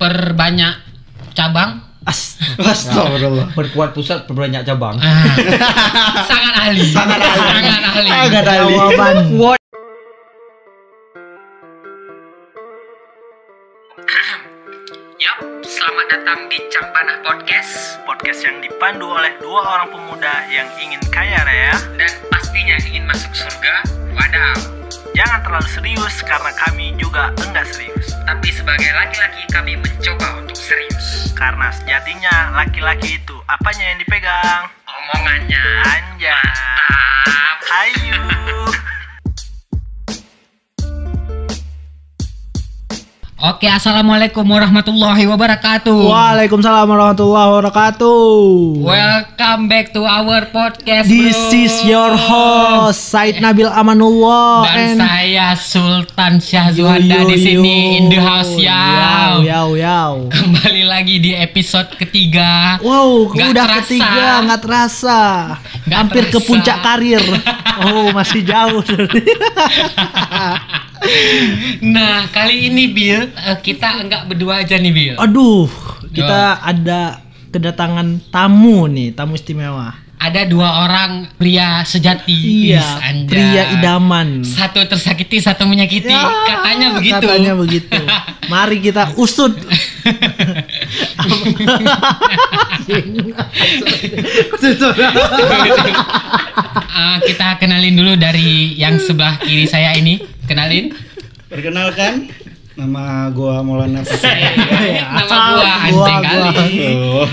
[0.00, 0.74] perbanyak
[1.36, 1.84] cabang.
[2.08, 3.52] As- Astagfirullah.
[3.58, 4.96] Perkuat pusat perbanyak cabang.
[4.96, 6.88] Ah, sangat ahli.
[6.88, 7.44] Sangat ahli.
[7.44, 8.08] Sangat ahli.
[8.08, 8.72] Agak ahli.
[8.72, 9.16] Jawaban.
[15.20, 21.02] Yap, selamat datang di Campana Podcast Podcast yang dipandu oleh dua orang pemuda yang ingin
[21.12, 21.76] kaya raya.
[22.00, 23.74] dan pastinya ingin masuk surga.
[24.16, 24.56] Wadaw.
[25.12, 27.99] Jangan terlalu serius karena kami juga enggak serius.
[28.26, 31.32] Tapi sebagai laki-laki kami mencoba untuk serius.
[31.32, 34.64] Karena sejatinya laki-laki itu apanya yang dipegang?
[34.84, 35.64] Omongannya.
[35.88, 36.36] Anjay.
[36.36, 37.56] Mantap.
[37.64, 38.59] Hayu.
[43.40, 45.96] Oke, assalamualaikum warahmatullahi wabarakatuh.
[45.96, 48.20] Waalaikumsalam warahmatullahi wabarakatuh.
[48.84, 51.08] Welcome back to our podcast.
[51.08, 51.56] This bro.
[51.64, 58.20] is your host Said Nabil Amanullah Dan and saya Sultan Syahzuanda di sini in the
[58.20, 58.76] house ya.
[58.76, 60.12] Yau, yau, yau.
[60.28, 62.76] Kembali lagi di episode ketiga.
[62.84, 63.80] Wow, Nggak udah terasa.
[63.88, 65.20] ketiga nggak terasa.
[65.88, 66.44] Nggak Hampir ke terasa.
[66.44, 67.24] puncak karir.
[67.88, 68.84] Oh, masih jauh.
[71.80, 75.16] Nah, kali ini Bill, eh, kita enggak berdua aja nih Bill.
[75.16, 75.68] Aduh,
[76.12, 79.96] kita ada kedatangan tamu nih, tamu istimewa.
[80.20, 82.68] Ada dua orang pria sejati.
[82.68, 84.44] Iya, pria idaman.
[84.44, 86.12] Satu tersakiti, satu menyakiti.
[86.12, 87.24] Ya, Katanya begitu.
[87.24, 88.00] Katanya begitu.
[88.52, 89.56] Mari kita usut.
[96.90, 100.20] Ah, kita kenalin dulu dari yang sebelah kiri saya ini.
[100.50, 100.90] Kenalin.
[101.46, 102.26] Perkenalkan,
[102.74, 104.34] nama gua Maulana Pasir.
[105.14, 106.50] Nama gua anjing Gua, kali.
[106.74, 107.28] Tuh.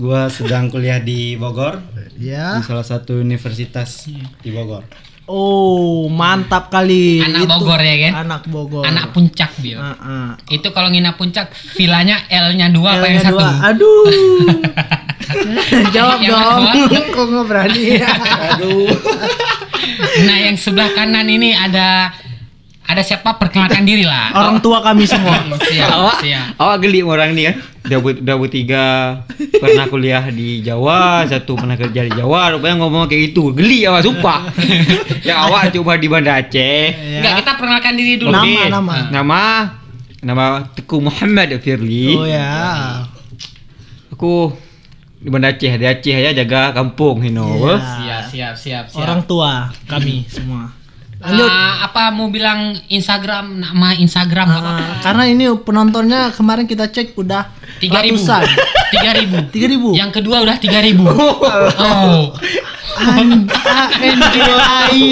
[0.00, 1.84] Gua sedang kuliah di Bogor,
[2.16, 2.56] ya.
[2.56, 4.08] di salah satu universitas
[4.40, 4.88] di Bogor.
[5.28, 7.20] Oh, mantap kali.
[7.20, 8.12] Anak Itu- Bogor ya kan?
[8.24, 8.84] Anak Bogor.
[8.88, 9.76] Anak puncak Bill.
[9.76, 10.28] Ah, ah.
[10.48, 13.44] Itu kalau nginap puncak, vilanya L-nya dua apa yang L-nya satu?
[13.68, 14.04] Aduh.
[15.96, 16.64] Jawab Yang dong.
[17.16, 17.84] Kok nggak berani?
[18.00, 18.88] Aduh.
[20.26, 22.12] Nah, yang sebelah kanan ini ada
[22.84, 23.40] ada siapa?
[23.40, 24.32] Perkenalkan diri lah.
[24.38, 25.40] Orang tua kami semua.
[25.56, 26.46] Siap, siap.
[26.60, 27.56] awak geli orang nih kan?
[27.84, 28.84] Udah, ber- udah bertiga
[29.60, 33.52] pernah kuliah di Jawa, satu pernah kerja di Jawa, rupanya ngomong kayak gitu.
[33.52, 34.48] Geli awak sumpah.
[35.28, 36.84] yang awak cuma di Banda Aceh.
[36.96, 37.20] Ya.
[37.20, 38.32] Enggak, kita perkenalkan diri dulu.
[38.32, 38.96] Nama, nama.
[39.12, 39.42] Nama
[40.24, 42.16] nama Teguh Muhammad Firly.
[42.16, 43.04] Oh ya.
[44.08, 44.56] Aku
[45.24, 47.48] di Banda Aceh, di Aceh aja jaga kampung, you know.
[47.48, 47.80] Iya.
[47.80, 49.00] Siap, siap, siap, siap.
[49.00, 50.68] Orang tua kami semua.
[51.24, 51.48] Lanjut.
[51.48, 54.72] Ah, apa mau bilang Instagram nama Instagram apa?
[54.76, 57.48] Ah, karena ini penontonnya kemarin kita cek udah
[57.80, 58.20] Tiga ribu.
[58.92, 59.36] Tiga ribu.
[59.48, 59.96] Tiga ribu.
[59.96, 61.08] Yang kedua udah tiga ribu.
[61.08, 62.36] Oh.
[63.64, 65.02] A-N-J-A-Y.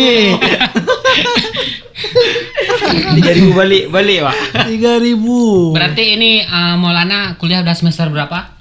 [3.17, 4.37] Tiga ribu balik balik pak.
[4.69, 5.73] Tiga ribu.
[5.73, 8.61] Berarti ini ah, Maulana kuliah udah semester berapa?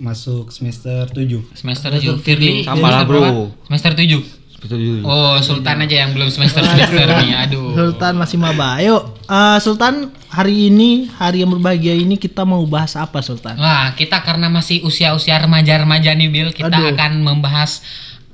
[0.00, 2.20] Masuk semester 7 Semester 7.
[2.24, 3.52] Firly Sama lah, semester bro.
[3.68, 4.42] Semester 7.
[5.02, 7.34] Oh, Sultan aja yang belum semester-semester nih.
[7.34, 7.74] Aduh.
[7.74, 8.78] Sultan masih maba.
[8.78, 13.58] Ayo, eh, Sultan hari ini hari yang berbahagia ini kita mau bahas apa Sultan?
[13.58, 16.94] Wah, kita karena masih usia-usia remaja-remaja nih, Bill, kita Aduh.
[16.94, 17.82] akan membahas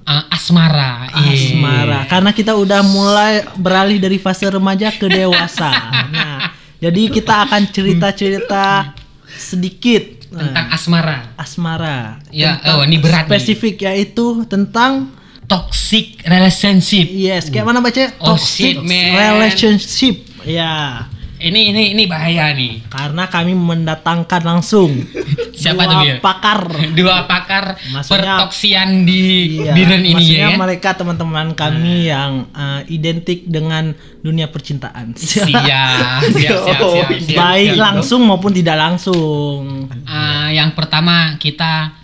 [0.04, 1.08] uh, asmara.
[1.16, 1.32] Iya.
[1.32, 2.00] Asmara.
[2.08, 5.70] Karena kita udah mulai beralih dari fase remaja ke dewasa.
[6.08, 8.96] Nah, jadi kita akan cerita-cerita
[9.28, 11.18] sedikit Tentang nah, asmara.
[11.40, 11.98] asmara.
[12.28, 13.40] Ya, oh, ini berat nih.
[13.40, 15.08] Spesifik yaitu tentang
[15.48, 17.08] Toxic relationship.
[17.08, 18.12] yes, kayak mana baca?
[18.20, 19.16] Oh, Toxic shit, man.
[19.16, 20.28] relationship.
[20.44, 21.08] Ya.
[21.38, 22.90] Ini ini ini bahaya nih.
[22.90, 24.90] Karena kami mendatangkan langsung
[25.58, 26.60] Siapa dua tuh, pakar.
[26.98, 29.22] Dua pakar Maksudnya- pertoksian di
[29.58, 35.14] Iya, Biren ini maksudnya ya mereka teman-teman kami yang eh, identik dengan dunia percintaan.
[35.18, 37.82] Siap, siap, siap, siap, siap, siap, Baik siap.
[37.82, 39.86] langsung maupun tidak langsung.
[40.06, 41.94] Ah, yang pertama kita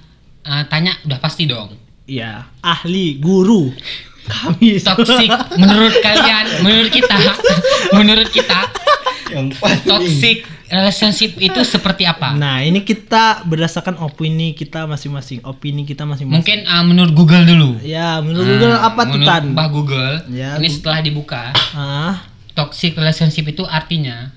[0.43, 1.75] ah, tanya udah pasti dong.
[2.05, 3.73] Ya, ahli guru
[4.25, 5.29] kami Toxic
[5.61, 7.17] menurut kalian, menurut kita,
[7.93, 8.73] menurut kita
[9.33, 10.37] Yang paling toxic
[10.69, 12.35] relationship itu seperti apa?
[12.35, 15.45] Nah, ini kita berdasarkan opini kita masing-masing.
[15.45, 16.41] Opini kita masing-masing.
[16.41, 17.79] Mungkin ah, menurut Google dulu.
[17.85, 19.43] Ya, menurut Google Ah, apa tuh menurut Tan?
[19.53, 20.15] Mbah Google.
[20.33, 22.25] Ya, ini setelah dibuka, Ah,
[22.55, 24.31] toxic relationship itu artinya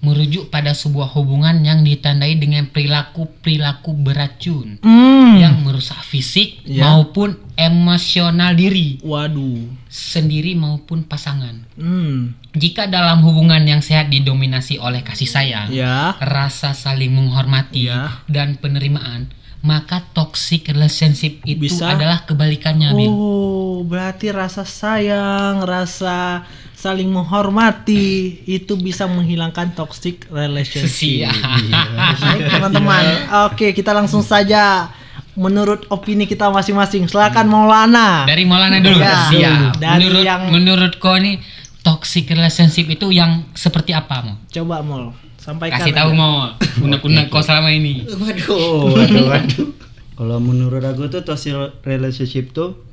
[0.00, 5.32] merujuk pada sebuah hubungan yang ditandai dengan perilaku-perilaku beracun hmm.
[5.36, 6.88] yang merusak fisik Ya.
[6.88, 9.68] maupun emosional diri Waduh.
[9.92, 11.68] sendiri maupun pasangan.
[11.76, 12.32] Hmm.
[12.56, 16.16] Jika dalam hubungan yang sehat didominasi oleh kasih sayang, Ya.
[16.16, 18.24] rasa saling menghormati Ya.
[18.24, 19.28] dan penerimaan,
[19.60, 21.92] maka toxic relationship itu Bisa.
[21.92, 23.12] adalah kebalikannya, Bil.
[23.12, 26.48] Oh, berarti rasa sayang, rasa
[26.80, 31.28] saling menghormati itu bisa menghilangkan toxic relationship.
[32.24, 33.04] Baik, teman-teman.
[33.52, 34.88] Oke, kita langsung saja
[35.36, 37.04] menurut opini kita masing-masing.
[37.04, 38.24] Silakan Maulana.
[38.24, 38.96] Dari Maulana dulu.
[38.96, 39.28] Ya.
[39.28, 39.76] Siap.
[39.76, 41.36] Dari menurut yang- menurut kau nih
[41.84, 44.34] toxic relationship itu yang seperti apa, Mo?
[44.48, 45.84] Coba Mol, sampaikan.
[45.84, 46.16] Kasih tahu.
[46.16, 46.56] Mo.
[46.80, 48.08] Unek-unek kau selama ini.
[48.08, 49.68] Waduh, waduh, waduh.
[50.16, 51.52] Kalau menurut aku tuh toxic
[51.84, 52.88] relationship tuh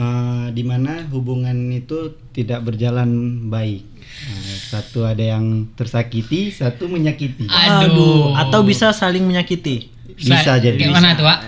[0.00, 3.10] eh, di mana hubungan itu tidak berjalan
[3.52, 3.84] baik.
[4.20, 7.46] Nah, satu ada yang tersakiti, satu menyakiti.
[7.48, 9.92] Aduh, atau bisa saling menyakiti.
[10.16, 10.76] Bisa jadi.
[10.76, 11.38] Kayak mana tuh, Pak?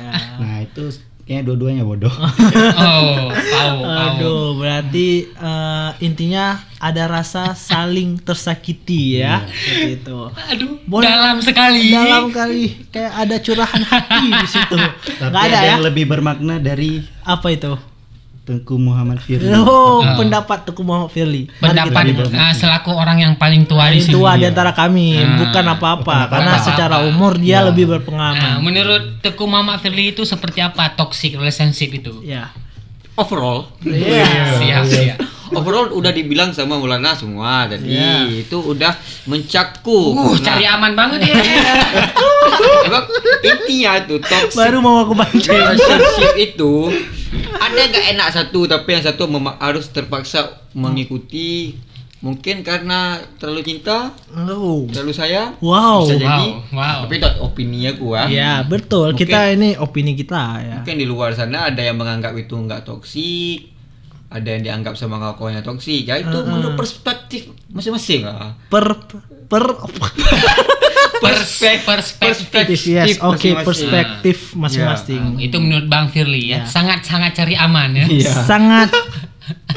[0.40, 0.84] Nah itu
[1.22, 2.12] kayaknya dua-duanya bodoh.
[2.72, 3.78] Oh, tahu.
[3.84, 10.18] Aduh, berarti eh, intinya ada rasa saling tersakiti ya, seperti itu.
[10.50, 11.06] Aduh, Boleh.
[11.12, 11.92] dalam sekali.
[11.92, 14.76] Dalam kali kayak ada curahan hati di situ.
[15.20, 15.70] Tapi Nggak ada ada ya?
[15.76, 17.91] yang lebih bermakna dari Apa itu?
[18.42, 19.54] Tengku Muhammad Firly.
[19.62, 20.18] Oh, Ah.
[20.18, 21.46] pendapat Tuku Muhammad Firly.
[21.56, 24.12] Pendapat ah, selaku orang yang paling tua di sini.
[24.12, 25.38] tua di antara kami, Ah.
[25.38, 26.66] bukan apa-apa, karena apa-apa.
[26.66, 27.66] secara umur dia Ya.
[27.70, 28.58] lebih berpengalaman.
[28.58, 32.18] menurut Teguh Mama Firly itu seperti apa toxic relationship itu?
[32.22, 32.50] Ya.
[33.14, 34.58] Overall, Iya.
[34.58, 35.18] Siap, siap.
[35.54, 37.90] Overall udah dibilang sama Maulana semua tadi.
[37.90, 38.26] Iya.
[38.28, 38.92] Itu udah
[39.26, 40.12] mencakup.
[40.12, 41.34] Uh, Nah, cari aman banget ya.
[42.84, 43.04] Emang
[43.40, 45.30] intinya tuh toxic Baru mau aku baca.
[45.30, 46.72] relationship itu
[47.54, 49.24] ada nggak enak satu tapi yang satu
[49.58, 50.40] harus terpaksa
[50.72, 51.72] mengikuti
[52.18, 54.86] mungkin karena terlalu cinta Oh.
[54.86, 56.04] terlalu sayang Wow.
[56.04, 56.98] bisa jadi Wow, wow.
[57.02, 59.10] tapi itu opini aku ah Ya, betul.
[59.10, 60.74] Mungkin- Kita ini opini kita ya.
[60.78, 63.71] mungkin di luar sana ada yang menganggap itu nggak toksik
[64.32, 68.86] ada yang dianggap sama kawannya toksik ya itu menurut perspektif masing-masing lah Per
[69.46, 69.64] per
[71.22, 72.82] Perspek- perspektif.
[72.82, 73.62] yes, oke, masing-masing.
[73.62, 75.22] perspektif masing-masing.
[75.32, 76.58] Ah, itu menurut Bang Firly ya.
[76.58, 76.62] Ya.
[76.66, 78.04] Sangat-sangat cari aman ya.
[78.04, 78.32] Iya.
[78.50, 78.90] sangat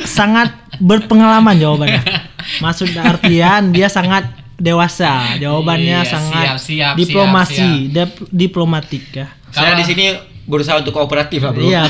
[0.01, 0.49] sangat
[0.79, 2.01] berpengalaman jawabannya.
[2.65, 4.25] Maksud artian dia sangat
[4.57, 5.37] dewasa.
[5.37, 9.27] Jawabannya Iya, sangat siap, siap, diplomasi, dep- diplomatik ya.
[9.51, 10.05] saya di sini
[10.45, 11.81] berusaha untuk kooperatif lah bro Iya,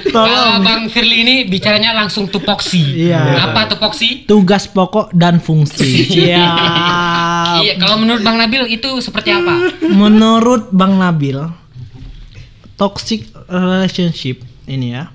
[0.09, 0.65] Kalau Tolong.
[0.65, 3.09] Bang Firly ini bicaranya langsung tupoksi.
[3.09, 3.51] Iya.
[3.51, 4.25] Apa tupoksi?
[4.25, 6.09] Tugas pokok dan fungsi.
[6.29, 6.47] Iya.
[7.59, 9.73] Iya, kalau menurut Bang Nabil itu seperti apa?
[9.89, 11.39] Menurut Bang Nabil,
[12.77, 15.11] toxic relationship ini ya,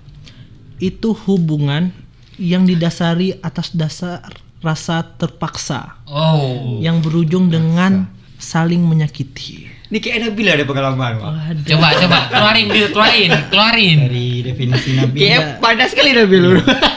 [0.80, 1.94] itu hubungan
[2.36, 4.26] yang didasari atas dasar
[4.64, 6.80] rasa terpaksa Oh.
[6.80, 8.08] yang berujung dengan
[8.40, 9.68] saling menyakiti.
[9.94, 11.30] Ini kayak Nabil ada pengalaman Pak.
[11.30, 11.66] Waduh.
[11.70, 13.98] Coba coba keluarin Bil, keluarin, keluarin.
[14.04, 15.18] Dari definisi Nabi.
[15.22, 16.44] kayak panas sekali Nabil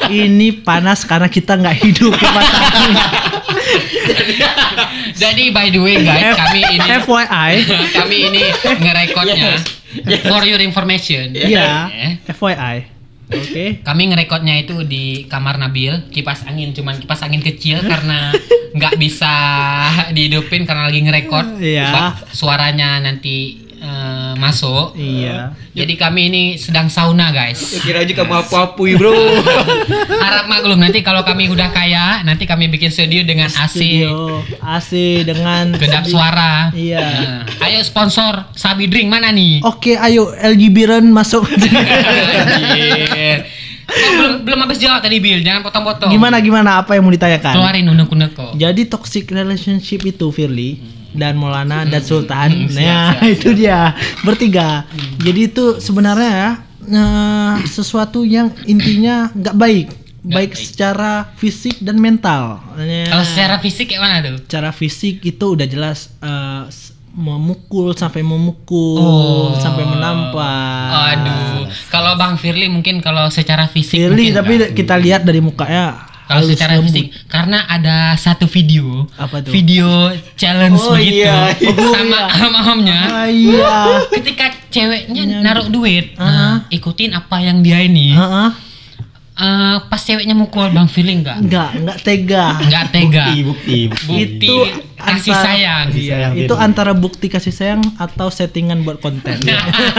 [0.09, 2.95] Ini panas karena kita nggak hidup di masa ini.
[5.13, 7.53] Jadi by the way guys, kami ini FYI,
[7.93, 8.41] kami ini
[8.81, 9.37] ngerekodnya
[10.25, 11.37] for your information.
[11.37, 12.96] iya, Eh, FYI.
[13.27, 13.83] Oke.
[13.83, 18.31] Kami ngerekodnya itu di kamar Nabil, kipas angin cuman kipas angin kecil karena
[18.77, 19.35] nggak bisa
[20.15, 21.59] dihidupin karena lagi ngerekod.
[21.59, 21.91] Iya.
[21.91, 24.97] Ba- Suaranya nanti eh, masuk.
[24.97, 25.53] Iya.
[25.77, 27.61] Jadi kami ini sedang sauna guys.
[27.85, 29.13] kira aja kamu apa-apui bro
[30.25, 34.91] Harap maklum nanti kalau kami udah kaya, nanti kami bikin studio dengan AC, Studio AC
[35.25, 36.73] dengan kedap suara.
[36.73, 37.01] Iya.
[37.01, 39.61] Nah, ayo sponsor Sabi Drink mana nih?
[39.63, 41.45] Oke, ayo LG Biren masuk.
[43.87, 46.11] Oh, belum belum habis jawab tadi Bill, jangan potong-potong.
[46.11, 47.55] gimana gimana apa yang mau ditanyakan?
[47.55, 48.53] Keluarin unek-unek kok.
[48.59, 52.69] Jadi toxic relationship itu Firly dan Maulana dan Sultan.
[52.71, 53.93] nah, itu dia.
[54.21, 54.85] Bertiga.
[55.19, 56.47] Jadi itu sebenarnya ya
[57.67, 59.89] sesuatu yang intinya nggak baik.
[60.23, 60.59] baik baik.
[60.59, 62.59] secara fisik dan mental.
[62.77, 63.07] Ya.
[63.07, 64.37] Kalau secara fisik kayak mana tuh?
[64.43, 69.55] Secara fisik itu udah jelas eh, s- memukul sampai memukul Oh.
[69.57, 71.15] sampai menampar.
[71.15, 74.75] Aduh, kalau Bang Firly mungkin kalau secara fisik Firly tapi enggak.
[74.75, 76.91] kita lihat dari mukanya kalau secara lembut.
[76.91, 79.51] fisik karena ada satu video Apa tuh?
[79.51, 79.87] video
[80.35, 81.75] challenge Oh, begitu iya, iya.
[81.89, 84.03] sama om-omnya Ah, iya.
[84.11, 86.27] ketika ceweknya naruh duit Ah.
[86.27, 88.49] nah, ikutin apa yang dia ini Heeh.
[89.37, 92.57] Eh, pas ceweknya mukul Bang Firly enggak Enggak, enggak tega.
[92.57, 94.07] enggak tega Bukti, bukti, bukti.
[94.09, 94.55] bukti Itu
[94.97, 96.65] kasih antara- sayang Kasih sayang Itu Firly.
[96.65, 99.37] antara bukti kasih sayang atau settingan buat konten.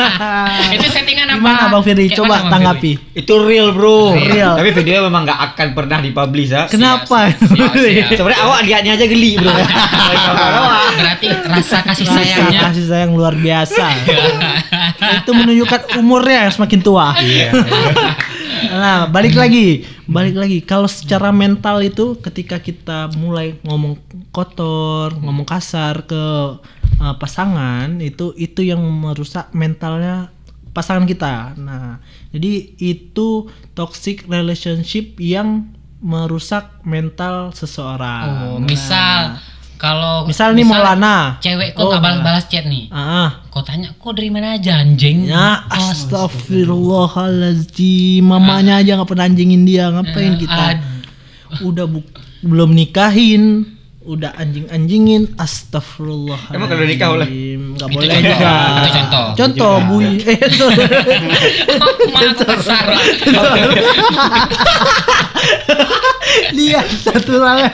[0.76, 2.10] itu settingan apa Gimana Bang Firly?
[2.10, 2.98] Coba Bang tanggapi.
[3.14, 4.58] itu real bro Real.
[4.58, 7.30] tapi videonya memang nggak akan pernah dipublish ya Kenapa?
[8.10, 9.54] sebenarnya awak lihatnya aja geli bro
[10.98, 13.86] berarti rasa kasih Rasa sayangnya kasih sayang luar biasa.
[14.98, 17.14] itu menunjukkan umurnya yang semakin tua.
[17.18, 17.54] Iya.
[18.78, 20.62] Nah, balik lagi, balik lagi.
[20.62, 23.98] Kalau secara mental itu ketika kita mulai ngomong
[24.30, 26.24] kotor, ngomong kasar ke
[27.02, 30.30] uh, pasangan itu itu yang merusak mentalnya
[30.78, 31.58] pasangan kita.
[31.58, 31.98] Nah,
[32.30, 38.54] jadi itu toxic relationship yang merusak mental seseorang.
[38.54, 39.42] Oh, misal
[39.78, 41.38] kalau Misal nih Maulana.
[41.40, 42.88] cewek kok Oh, nggak balas-balas chat nih.
[42.90, 45.24] Ah, Kau tanya kok dari mana aja anjing?
[45.24, 48.22] ya astagfirullahaladzim.
[48.22, 50.64] Mamanya aja nggak pernah anjingin dia, ngapain Eh, kita?
[50.74, 50.84] ad-
[51.60, 52.04] Udah bu-
[52.40, 53.66] belum nikahin,
[54.04, 56.54] udah anjing-anjingin, astagfirullahaladzim.
[56.54, 57.28] Emang kalau nikah boleh?
[57.74, 58.54] Nggak boleh contoh, juga.
[58.58, 59.26] itu contoh.
[59.34, 59.88] Contoh, Juga.
[59.88, 60.06] bui.
[60.20, 60.38] Eh,
[62.68, 62.84] lah.
[66.52, 67.72] Lihat satu ya.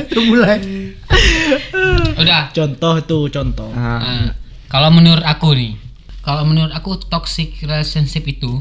[0.00, 0.79] Itu mulai.
[2.20, 2.50] Udah.
[2.52, 3.70] Contoh tuh, contoh.
[3.72, 4.34] Nah,
[4.66, 5.74] kalau menurut aku nih,
[6.20, 8.60] kalau menurut aku toxic relationship itu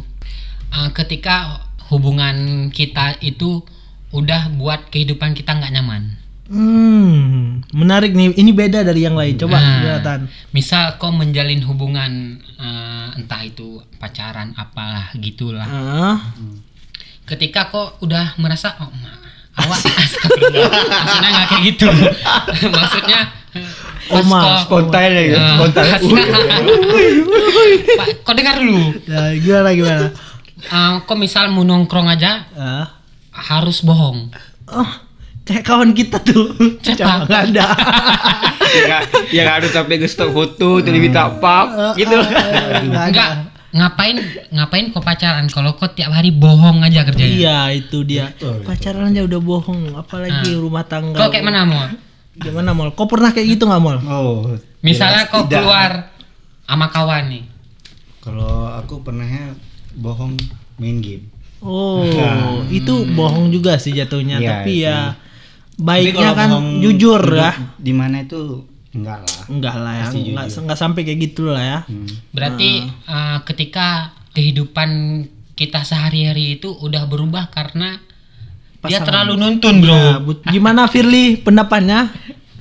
[0.72, 3.62] uh, ketika hubungan kita itu
[4.10, 6.18] udah buat kehidupan kita nggak nyaman.
[6.50, 8.34] Hmm, menarik nih.
[8.34, 9.38] Ini beda dari yang lain.
[9.38, 10.20] Coba Nah, kelihatan.
[10.50, 15.70] Misal kau menjalin hubungan uh, entah itu pacaran apalah gitulah.
[15.70, 16.18] Ah,
[17.30, 19.14] Ketika kau udah merasa oh ma,
[19.60, 21.88] awak maksudnya nggak kayak gitu.
[22.76, 23.20] maksudnya
[24.10, 25.84] Oh, pas ma, kau- Spontan ya, Eh, spontan.
[25.86, 26.02] pas-
[27.96, 28.98] Pak, kau dengar dulu.
[29.06, 30.06] ya, gimana gimana?
[30.66, 32.86] Uh, kau misal mau nongkrong aja Ah.
[33.32, 34.34] harus bohong.
[34.68, 34.90] Oh,
[35.44, 36.58] kayak kawan kita tuh.
[36.80, 37.24] Siapa?
[37.28, 37.66] Nggak ada.
[38.72, 42.34] yang, yang harus sampai ke stok foto tuh diminta pap gitu Nggak
[42.82, 43.08] ada.
[43.08, 43.30] Enggak,
[43.70, 44.18] ngapain
[44.50, 47.30] ngapain kau pacaran kalau kau tiap hari bohong aja kerjanya.
[47.30, 48.34] Iya, itu dia.
[48.66, 51.14] Pacaran aja udah bohong, apalagi rumah tangga.
[51.16, 51.86] Kau kayak mana mau?
[52.34, 52.96] Gimana, Mol?
[52.96, 53.98] Kau pernah kayak gitu nggak, Mol?
[54.08, 55.60] Oh, Misalnya tidak.
[55.60, 55.92] keluar
[56.64, 57.44] sama kawan nih.
[58.20, 59.54] Kalau aku pernahnya
[59.94, 60.40] bohong
[60.78, 61.28] main game.
[61.60, 62.64] Oh, Nah.
[62.72, 64.88] itu bohong juga sih jatuhnya, Iya, tapi sih.
[64.88, 64.98] ya
[65.76, 67.52] Tapi baiknya kan bohong jujur ya.
[67.76, 69.42] Di mana itu enggak lah.
[69.48, 71.80] Enggak lah ya, enggak, enggak sampai kayak gitu lah ya.
[71.84, 72.10] Hmm.
[72.30, 72.70] Berarti
[73.06, 73.88] uh, ketika
[74.32, 74.90] kehidupan
[75.54, 78.00] kita sehari-hari itu udah berubah karena
[78.80, 79.06] dia Pasangan.
[79.06, 79.92] terlalu nuntun, Bro.
[79.92, 82.10] Ya, but- gimana Firly pendapatnya?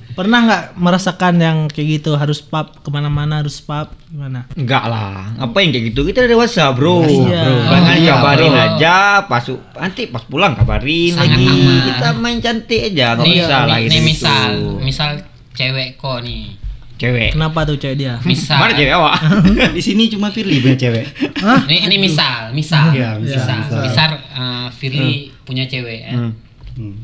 [0.09, 4.51] Pernah nggak merasakan yang kayak gitu harus pub ke mana-mana harus pub gimana?
[4.51, 7.39] enggak lah ngapain kayak gitu kita udah dewasa bro Iya.
[7.39, 8.65] bro Oh, iya, kabarin bro.
[8.67, 9.45] aja pas
[9.79, 11.79] nanti pas pulang kabarin Sangat lagi aman.
[11.87, 14.49] kita main cantik aja nggak nih, usah lah nih, gitu nih misal,
[14.81, 15.09] misal
[15.53, 16.53] cewek kok nih.
[16.99, 18.19] cewek Kenapa tuh cewek dia?
[18.27, 18.59] Misal.
[18.59, 19.15] mana cewek awak
[19.75, 21.05] Di sini cuma Firly punya cewek.
[21.39, 21.63] Hah?
[21.63, 22.91] Ini, ini misal, misal.
[22.91, 23.57] Iya, misal, misal.
[23.63, 23.81] misal.
[23.87, 26.11] Misal, uh, Firly punya cewek.
[26.11, 26.15] eh.
[26.15, 26.31] Hmm.
[26.75, 26.95] Hmm.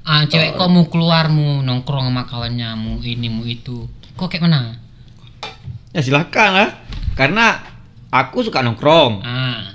[0.00, 3.84] Ah, cewek kok mau keluar mau nongkrong sama kawannya mau ini mau itu
[4.16, 4.74] kok kayak mana
[5.92, 6.68] ya silakan lah
[7.14, 7.62] karena
[8.10, 9.69] aku suka nongkrong ah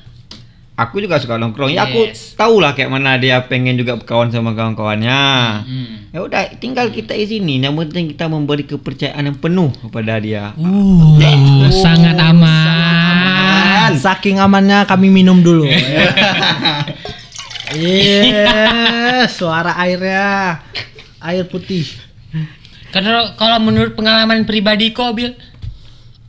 [0.75, 1.71] aku juga suka nongkrong.
[1.71, 5.21] Ya aku tahu lah kayak mana dia pengen juga berkawan sama kawan-kawannya.
[5.63, 5.95] Hmm.
[6.15, 10.51] ya udah tinggal kita izini yang penting kita memberi kepercayaan yang penuh kepada dia.
[10.59, 11.19] Uh
[11.71, 13.95] sangat aman.
[13.95, 15.67] Saking amannya kami minum dulu.
[17.75, 20.63] Iya, suara airnya.
[21.19, 21.83] Air putih.
[22.95, 25.35] karena kalau menurut pengalaman pribadi kok bil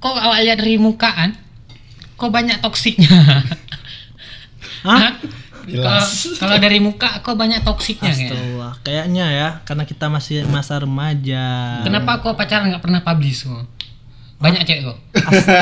[0.02, 1.38] kok awak lihat dari mukaan
[2.18, 3.06] kok banyak toksiknya
[4.86, 5.18] Hah?
[5.66, 6.02] Kalau
[6.38, 8.30] kalau dari muka kok banyak toksiknya kayaknya.
[8.30, 8.72] Astagfirullah.
[8.86, 11.44] Kayaknya ya, karena kita masih masa remaja.
[11.82, 13.66] Kenapa kok pacaran nggak pernah publish kok?
[14.38, 14.98] Banyak cewek kok.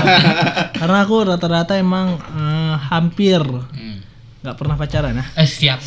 [0.82, 4.02] Karena aku rata-rata emang eh, hampir Hmm.
[4.44, 5.24] nggak pernah pacaran ya.
[5.38, 5.80] Eh siap.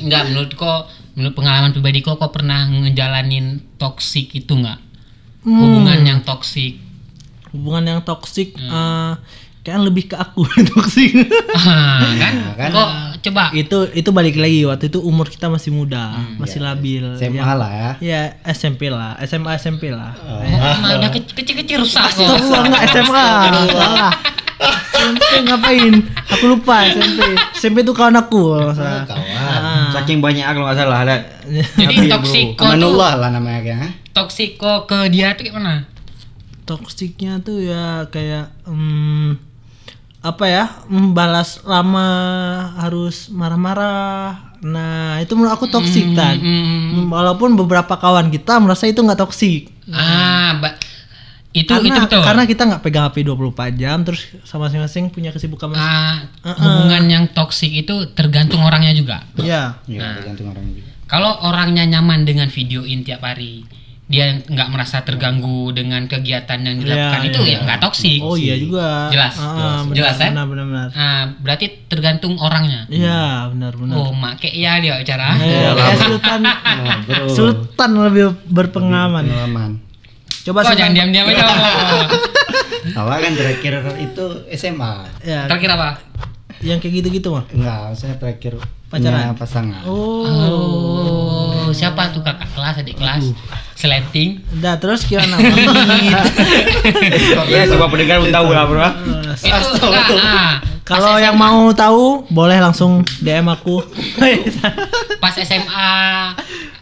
[0.00, 4.78] Enggak menurut kok menurut pengalaman pribadi kok kok pernah ngejalanin toksik itu nggak?
[5.44, 5.58] Hmm.
[5.60, 6.78] Hubungan yang toksik.
[7.52, 8.70] Hubungan yang toksik Hmm.
[8.70, 9.12] eh,
[9.62, 11.14] kayak lebih ke aku toksik.
[11.54, 12.34] Ah, kan?
[12.56, 12.68] kan?
[12.68, 12.88] Kok
[13.22, 17.04] coba itu itu balik lagi waktu itu umur kita masih muda, Hmm, masih iya, labil.
[17.14, 17.90] SMA Ya, lah ya.
[18.00, 20.10] ya SMP lah, SMA SMP lah.
[20.18, 20.42] Oh,
[20.74, 22.26] emang udah kecil- kecil-kecil rusak kok.
[22.26, 23.26] Enggak SMA.
[23.68, 24.12] Salah.
[24.92, 25.94] SMP ngapain?
[26.28, 27.18] Aku lupa SMP.
[27.52, 29.02] SMP itu kawan aku kalau nggak salah.
[29.04, 29.26] Kawan.
[29.32, 29.86] Ah.
[29.92, 31.16] saking banyak kalau nggak salah ada
[31.76, 33.90] Jadi toksik kok tuh lah namanya kan.
[34.12, 35.74] toksik kok ke dia tuh kayak mana?
[36.62, 39.34] Toksiknya tuh ya kayak hmm,
[40.22, 40.64] apa ya?
[40.86, 42.08] hmm, balas lama
[42.78, 44.54] harus marah-marah.
[44.62, 46.38] Nah, itu menurut aku toksik kan.
[46.38, 49.74] Hmm, Walaupun beberapa kawan kita merasa itu nggak toksik.
[49.90, 50.78] ah, ba-
[51.52, 52.22] itu karena, itu betul.
[52.22, 56.56] Karena kita nggak pegang HP 24 jam terus sama masing-masing punya kesibukan masing Ah, Uh-uh.
[56.56, 59.26] hubungan yang toksik itu tergantung orangnya juga.
[59.36, 59.76] Iya.
[59.84, 60.90] Iya, tergantung orangnya juga.
[61.04, 63.68] Kalau orangnya nyaman dengan videoin tiap hari,
[64.12, 67.56] dia nggak merasa terganggu dengan kegiatan yang dilakukan Iya, itu iya.
[67.56, 68.20] ya nggak toksik.
[68.20, 69.08] Oh iya juga.
[69.08, 69.34] Jelas.
[69.40, 70.28] Ah, benar, Jelas, ya?
[70.28, 70.88] Benar benar benar.
[70.92, 72.84] Ah, berarti tergantung orangnya.
[72.92, 73.96] Iya, benar benar.
[73.96, 75.32] Oh, make ya dia cara.
[75.40, 76.40] Eh, kayak Sultan
[77.08, 77.24] bro.
[77.32, 79.24] Sultan lebih berpengalaman.
[79.24, 79.70] Pengalaman.
[80.44, 81.44] Coba Kok jangan diam-diam aja.
[83.00, 84.92] Awak kan terakhir itu SMA.
[85.24, 85.90] Ya, Terakhir apa?
[86.62, 87.44] yang kayak gitu-gitu mah.
[87.50, 88.54] Enggak, saya terakhir
[88.92, 89.32] Pacaran?
[89.32, 89.82] punya pasangan.
[89.88, 90.28] Oh.
[90.28, 93.24] Oh, siapa tuh kakak kelas, adik kelas?
[93.72, 94.44] Sleting.
[94.60, 95.40] Udah terus gimana?
[97.48, 98.84] Ya, semua pendengar udah tahu lah, Bro.
[99.32, 103.80] Itu enggak, ah, Kalau yang mau tahu boleh langsung DM aku.
[105.24, 105.88] pas SMA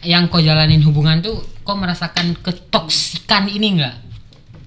[0.02, 3.94] yang kau jalanin hubungan tuh kau merasakan ketoksikan ini enggak?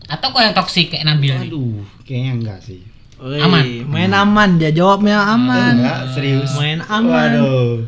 [0.08, 1.36] Atau kau yang toksik kayak Nabil?
[1.36, 2.93] Aduh, kayaknya enggak sih.
[3.24, 3.64] Wih, Aman.
[3.88, 5.80] Main aman dia jawabnya aman.
[5.80, 6.52] Enggak, serius.
[6.54, 7.08] Main aman.
[7.32, 7.80] Waduh.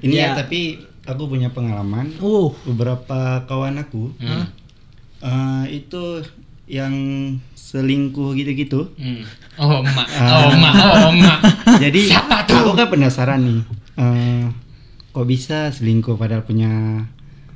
[0.00, 0.34] Ini Ya.
[0.34, 2.10] ya tapi aku punya pengalaman.
[2.18, 4.50] Uh, Beberapa kawan aku Hmm.
[5.20, 6.22] eh, itu
[6.66, 6.92] yang
[7.54, 8.90] selingkuh gitu-gitu.
[8.94, 9.22] Hmm.
[9.56, 10.06] Oh, emak.
[10.34, 10.74] Oh, emak.
[10.74, 11.38] Oh, emak.
[11.84, 12.58] Jadi Siapa tuh?
[12.60, 13.60] aku kan penasaran nih.
[13.94, 14.42] eh,
[15.08, 17.02] kok bisa selingkuh padahal punya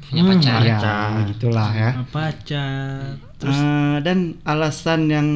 [0.05, 0.61] Punya pacar.
[0.61, 0.79] ya
[1.27, 1.91] gitulah ya.
[1.99, 3.17] apa cat?
[3.41, 5.29] Eh, dan alasan yang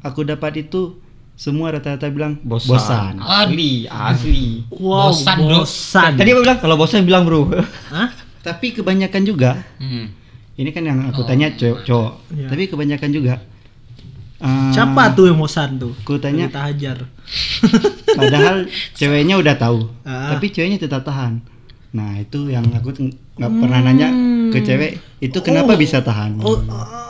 [0.00, 1.01] aku dapat itu
[1.34, 2.68] semua rata-rata bilang Bosan.
[2.70, 3.14] bosan.
[3.18, 4.62] Asli, asli.
[4.70, 5.58] Wow, Bosan, bro.
[5.60, 6.12] bosan.
[6.14, 6.58] Tadi apa bilang?
[6.58, 7.50] Kalau bosan bilang, Bro.
[7.88, 8.08] Hah?
[8.40, 10.10] Tapi kebanyakan juga Hmm.
[10.54, 11.26] ini kan yang aku Oh.
[11.26, 12.12] tanya cowok, cowok.
[12.32, 12.46] Iya.
[12.48, 13.34] tapi kebanyakan juga
[14.38, 15.94] eh, Siapa tuh yang bosan tuh?
[15.96, 16.98] Aku tanya Kita hajar.
[18.12, 20.34] padahal ceweknya udah tahu Ah.
[20.34, 21.38] tapi ceweknya tetap tahan
[21.92, 22.88] nah itu yang aku
[23.36, 24.08] nggak pernah nanya
[24.48, 25.78] ke cewek itu kenapa Oh.
[25.78, 26.56] bisa tahan Oh,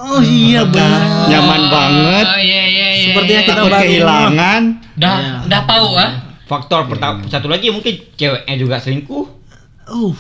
[0.09, 1.27] oh iya benar.
[1.29, 3.07] nyaman banget Oh, iya iya iya.
[3.09, 3.49] Seperti yang iya.
[3.49, 4.63] kita takut baru- kehilangan
[4.95, 5.35] Dah, Iya.
[5.47, 6.11] dah tahu ah.
[6.45, 9.25] Faktor pertama satu lagi mungkin ceweknya juga selingkuh.
[9.85, 10.13] Oh,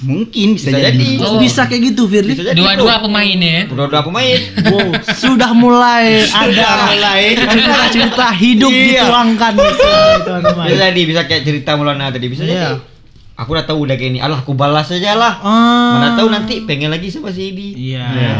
[0.00, 1.22] mungkin bisa, Bisa jadi, jadi.
[1.22, 1.36] Oh.
[1.36, 2.34] bisa kayak gitu Firly.
[2.50, 3.66] Dua-dua pemain ya.
[3.66, 4.36] Dua-dua pemain.
[4.64, 7.22] Wow, sudah mulai ada mulai.
[7.34, 9.04] cerita-cerita hidup Iya.
[9.04, 10.64] dituangkan di sini, teman-teman.
[10.66, 12.52] Bisa jadi bisa kayak cerita Maulana tadi bisa Iya.
[12.74, 12.96] jadi.
[13.38, 14.18] Aku udah tahu udah kayak ini.
[14.18, 15.38] Alah, aku balas aja lah.
[15.38, 15.94] Ah.
[15.94, 17.94] Mana tahu nanti pengen lagi sama si Edi.
[17.94, 18.02] Iya.
[18.10, 18.32] Ya,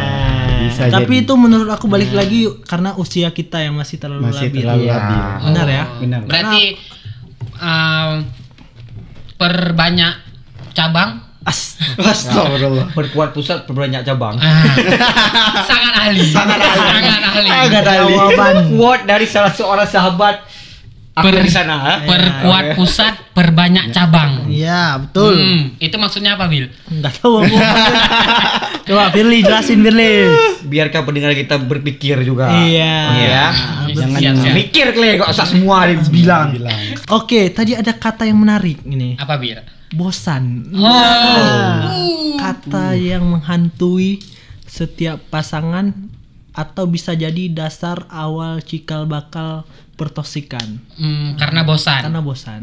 [0.58, 1.22] bisa Tapi jadi.
[1.22, 4.58] itu menurut aku balik lagi karena usia kita yang masih terlalu Masih labil.
[4.60, 4.92] terlalu Iya.
[4.92, 5.18] labil.
[5.46, 5.84] Benar ya?
[5.86, 6.20] Oh, Benar.
[6.26, 6.62] Berarti
[7.56, 8.10] um,
[9.36, 10.14] perbanyak
[10.74, 11.10] cabang.
[11.46, 11.78] As.
[11.96, 12.92] Astagfirullah.
[12.98, 14.36] Perkuat pusat perbanyak cabang.
[14.36, 14.66] Ah,
[15.64, 16.26] sangat ahli.
[16.28, 16.76] Sangat ahli.
[16.76, 17.48] Sangat ahli.
[17.48, 18.54] Agak Jawaban.
[18.74, 20.42] Quote dari salah seorang sahabat
[21.24, 21.74] Per- di sana.
[21.78, 21.94] ha?
[22.04, 24.46] Perkuat pusat, perbanyak cabang.
[24.46, 25.34] Iya, betul.
[25.38, 26.68] Hmm, itu maksudnya apa, Bil?
[26.90, 27.56] Enggak tahu aku.
[28.88, 30.32] Coba Firly jelasin Firly.
[30.64, 32.48] Biarkan pendengar kita berpikir juga.
[32.64, 32.96] Iya.
[33.14, 33.44] Iya.
[33.92, 34.54] Jangan Jangan siap.
[34.56, 36.56] mikir kle kok usah semua dibilang.
[36.56, 36.80] bilang
[37.12, 39.16] Oke, tadi ada kata yang menarik ini.
[39.16, 39.60] Apa, Bil?
[39.92, 40.68] Bosan.
[40.72, 40.84] Oh.
[40.84, 41.88] Nah,
[42.36, 44.20] kata yang menghantui
[44.64, 45.92] setiap pasangan
[46.52, 49.62] atau bisa jadi dasar awal cikal bakal
[49.98, 52.06] pertosikan Hmm, karena bosan.
[52.06, 52.62] karena bosan.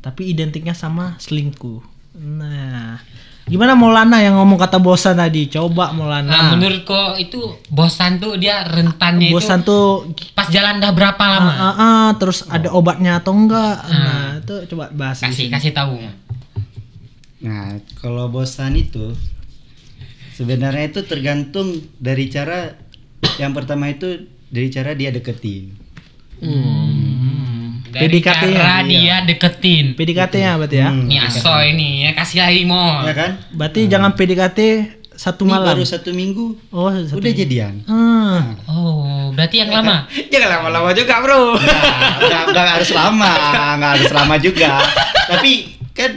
[0.00, 1.80] Tapi identiknya sama selingkuh.
[2.14, 3.00] Nah,
[3.44, 5.48] gimana Maulana yang ngomong kata bosan tadi?
[5.48, 6.28] Coba Maulana.
[6.28, 9.84] Nah, menurut kok itu bosan tuh dia rentannya bosan itu tuh
[10.32, 11.50] pas jalan dah berapa lama?
[11.50, 13.76] ah, ah, ah, terus ada obatnya atau enggak?
[13.84, 15.20] Nah, itu coba bahas.
[15.20, 15.52] di kasih sini.
[15.52, 15.96] kasih tahu.
[17.40, 17.64] Nah,
[17.98, 19.12] kalau bosan itu
[20.32, 22.72] sebenarnya itu tergantung dari cara
[23.36, 25.83] yang pertama itu dari cara dia deketin.
[27.94, 28.82] Dari PDKT-nya, cara iya.
[28.82, 29.94] dia deketin.
[29.94, 30.90] PDKT-nya berarti ya.
[30.90, 31.22] Hmm, Nih
[31.78, 33.06] nih ya kasih lagi mau.
[33.06, 33.30] ya kan?
[33.54, 34.58] Berarti jangan PDKT
[35.14, 35.66] satu Ini malam.
[35.70, 37.22] baru satu minggu Oh, satu.
[37.22, 37.86] udah jadian.
[37.86, 38.58] Ah.
[38.66, 40.10] Oh, berarti yang lama.
[40.34, 41.54] Jangan lama-lama juga, Bro.
[42.26, 43.32] nggak, nggak harus lama,
[43.78, 44.82] nggak harus lama juga.
[45.30, 45.52] Tapi
[45.94, 46.10] kan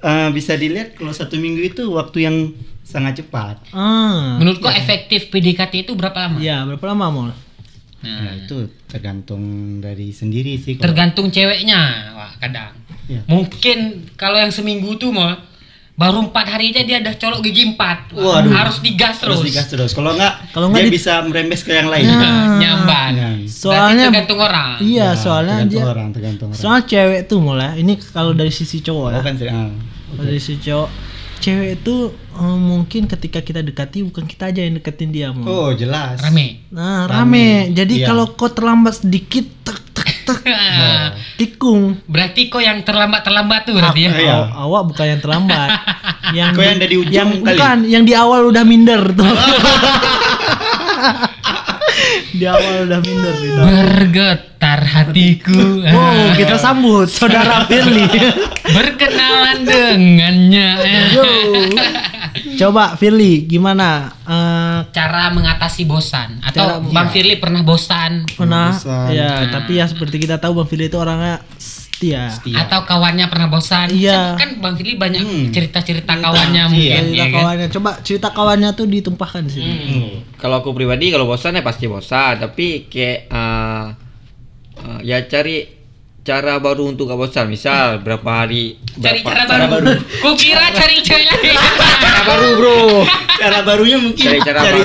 [0.00, 2.36] eh, bisa dilihat kalau satu minggu itu waktu yang
[2.80, 3.60] sangat cepat.
[3.76, 4.40] Ah.
[4.40, 6.40] Menurut kok efektif PDKT itu berapa lama?
[6.40, 7.24] Ya, berapa lama mau?
[8.02, 9.42] Nah, Nah, itu tergantung
[9.78, 10.74] dari sendiri sih.
[10.74, 11.80] kalau- tergantung ceweknya,
[12.12, 12.74] wah kadang.
[13.04, 13.22] Iya.
[13.26, 13.78] Mungkin
[14.14, 15.30] kalau yang seminggu tuh mau
[15.92, 18.10] baru empat hari aja dia udah colok gigi empat.
[18.12, 18.50] Wah, Waduh.
[18.50, 19.38] harus digas terus.
[19.38, 19.90] Terus digas terus.
[19.92, 22.04] Kalau nggak, Kalau nggak dia di- bisa merembes ke yang lain.
[22.04, 22.58] Nah.
[22.62, 23.12] Nyamban.
[23.12, 23.32] Nah.
[23.38, 24.68] Berarti Soalnya tergantung orang.
[24.78, 26.58] Iya, Ya, soalnya tergantung dia orang, tergantung orang.
[26.58, 29.16] Soalnya cewek tuh mulai ini kalau dari sisi cowok ya.
[29.16, 29.70] Oh, kan sering- ah.
[30.10, 30.88] Kalau dari sisi cowok,
[31.42, 35.44] cewek itu eh, mungkin ketika kita dekati bukan kita aja yang deketin dia mau.
[35.44, 36.16] Oh, jelas.
[36.18, 36.62] Rame.
[36.68, 37.68] Nah, rame.
[37.70, 38.06] Jadi Iya.
[38.08, 40.40] kalau kau terlambat sedikit tek tek tek
[41.38, 41.98] tikung.
[42.06, 44.08] berarti kok yang terlambat terlambat tuh berarti ya.
[44.08, 44.38] Aw- Iya.
[44.56, 45.70] awak bukan yang terlambat.
[46.38, 47.42] yang Kau yang dari ujung yang kali.
[47.44, 49.26] bukan, yang di awal udah minder tuh.
[52.30, 53.58] di awal udah minder gitu.
[53.58, 55.60] Bergetar hatiku.
[55.82, 58.06] Wow, kita sambut saudara Firly.
[58.66, 60.68] Berkenalan dengannya.
[61.10, 61.26] Yo.
[62.54, 64.08] Coba Firly, gimana?
[64.22, 68.24] Eh, Cara mengatasi bosan atau Cara- Bang Firly pernah bosan?
[68.28, 69.10] pernah Bosan.
[69.10, 71.44] ya, tapi ya seperti kita tahu Bang Firly itu orangnya
[72.02, 72.22] setia.
[72.28, 72.56] Setia.
[72.58, 73.88] Atau kawannya pernah bosan.
[73.88, 74.34] Iya.
[74.34, 75.46] Kan Bang Fili banyak Hmm.
[75.48, 76.68] cerita-cerita Cerita, kawannya iya.
[76.68, 77.34] mungkin cerita ya kan.
[77.38, 77.66] kawannya.
[77.70, 79.72] Coba cerita kawannya tuh ditumpahkan di sini.
[79.72, 80.10] Hmm.
[80.34, 83.84] Kalau aku pribadi kalau bosan ya pasti bosan, tapi kayak eh,
[84.82, 85.81] eh, ya cari
[86.22, 87.46] cara baru untuk gak bosan.
[87.46, 89.90] Misal berapa hari Cari berapa- cara, baru.
[90.22, 91.50] Ku kira cari cewek lagi.
[91.98, 92.78] Cara baru, Bro.
[93.42, 94.82] cara barunya mungkin Cari cara baru.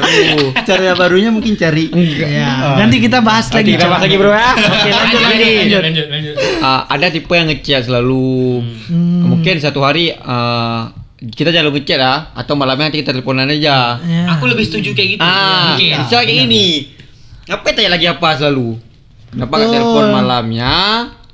[0.66, 2.74] cara barunya mungkin cari Ya.
[2.74, 2.76] Oh.
[2.82, 3.70] Nanti kita bahas lagi.
[3.70, 4.50] Nanti kita bahas lagi, Bro ya.
[4.58, 5.52] Oke, lanjut lagi.
[5.62, 6.36] lanjut, lanjut, lanjut.
[6.60, 8.66] Ah, ada tipe yang ngechat selalu.
[8.90, 9.22] Hmm.
[9.30, 10.90] Mungkin satu hari ah,
[11.22, 14.02] kita jangan ngechat lah atau malamnya nanti kita teleponan aja.
[14.02, 14.26] Ya.
[14.34, 15.22] Aku lebih setuju kayak gitu.
[15.22, 16.02] Ah, mungkin.
[16.02, 16.68] bisa kayak gini.
[17.46, 18.70] Ngapain tanya lagi apa selalu?
[19.28, 19.76] Kenapa nggak Betul.
[19.78, 20.74] telepon malamnya?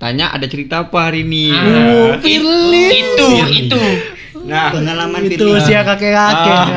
[0.03, 1.47] Tanya ada cerita apa hari ini?
[1.47, 2.85] Ah, Oh, itu, Firly.
[2.91, 3.83] itu, itu.
[4.43, 5.63] Nah, pengalaman itu Firly.
[5.63, 6.51] si kakek-kakek.
[6.51, 6.67] ah,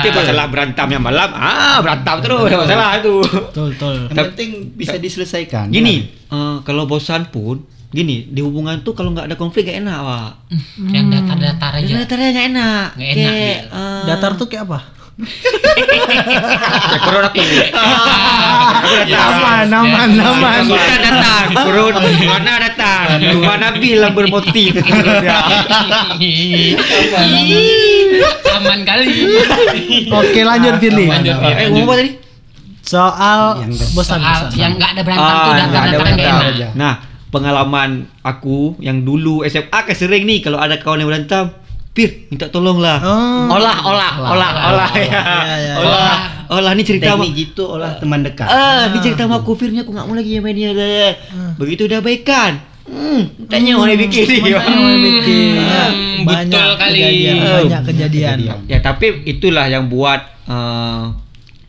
[0.00, 1.28] itu masalah berantamnya malam.
[1.30, 3.14] Ah, berantem terus ada masalah itu.
[3.20, 3.94] Betul, betul.
[4.08, 7.60] yang penting bisa diselesaikan Gini, eh, kalau bosan pun
[7.92, 10.30] gini di hubungan tuh kalau nggak ada konflik gak enak pak
[10.88, 11.84] Yang datar-datar aja.
[11.84, 14.78] Jadi datarnya nggak enak Nggak enak, Kayak, eh, Datar tuh kayak apa?
[15.12, 17.44] Kayak corona tuh
[19.12, 20.62] Aman, aman, aman.
[20.64, 21.94] Sultan datang, turun
[22.24, 23.06] mana datang,
[23.38, 24.72] mana bilang bermotif.
[28.52, 29.06] Aman kali.
[30.08, 31.06] Oke, lanjut Firly.
[31.08, 32.10] Eh, ngomong tadi?
[32.82, 33.62] Soal
[33.94, 36.34] bosan, Soal yang nggak ada berantem tuh Ah, datar-datar nggak berantem.
[36.34, 36.72] enak.
[36.74, 36.94] Nah,
[37.30, 41.54] pengalaman aku yang dulu SMA kan sering nih kalau ada kawan yang berantem,
[41.92, 43.04] Pir, minta tolong lah.
[43.04, 43.52] Oh.
[43.52, 45.04] Olah, olah, olah, olah, ya.
[45.12, 49.44] Iya, iya, Olah, olah, ini cerita sama gitu olah teman dekat Ah, ini cerita sama
[49.44, 50.72] aku Firnya aku nggak mau lagi sama dia.
[51.60, 52.64] Begitu udah baikan.
[52.88, 54.24] Hmm, tanya orang yang bikin.
[54.40, 55.52] Mana yang bikin?
[55.60, 56.98] Hmm, banyak betul kali.
[56.98, 58.36] kejadian, banyak kejadian.
[58.72, 61.02] Ya tapi itulah yang buat eh,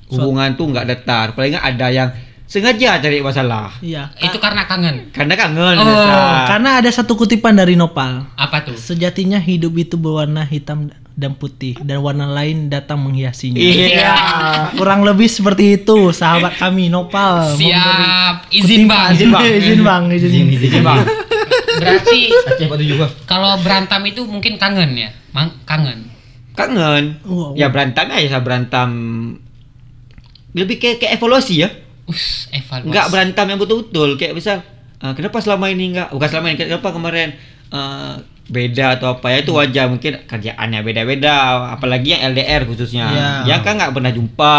[0.07, 1.35] hubungan tuh nggak datar.
[1.35, 2.09] Paling nggak ada yang
[2.53, 3.73] sengaja cari masalah.
[3.81, 4.13] Iya.
[4.21, 5.09] Itu karena kangen.
[5.09, 6.45] Karena kangen Oh.
[6.45, 8.29] Karena ada satu kutipan dari Nopal.
[8.37, 8.77] Apa tuh?
[8.77, 13.57] Sejatinya hidup itu berwarna hitam dan putih dan warna lain datang menghiasinya.
[13.57, 14.13] Iya.
[14.77, 17.57] Kurang lebih seperti itu sahabat kami Nopal.
[17.57, 18.53] Siap.
[18.53, 19.17] Izin bang.
[19.17, 20.45] Izin bang, izin bang, izin.
[20.53, 21.01] Izin bang.
[21.73, 23.09] Berarti Aceh batu juga.
[23.25, 25.09] kalau berantem itu mungkin kangen ya?
[25.33, 26.05] Mang kangen.
[26.53, 27.17] Kangen.
[27.25, 27.57] Wow.
[27.57, 28.89] Ya berantem aja berantem.
[30.53, 31.69] Lebih kayak kayak evaluasi ya.
[32.09, 32.89] Us, evaluasi.
[32.91, 34.09] Enggak berantem yang betul-betul.
[34.19, 34.57] Kayak misal
[34.99, 37.29] eh, kenapa selama ini enggak bukan selama ini kenapa kemarin?
[37.73, 38.13] Eh,
[38.43, 39.31] beda atau apa?
[39.31, 39.85] Ya itu wajar.
[39.87, 41.35] Mungkin kerjaannya beda-beda.
[41.73, 43.05] Apalagi yang LDR khususnya.
[43.07, 43.29] Iya.
[43.55, 44.57] yang kan nggak pernah jumpa.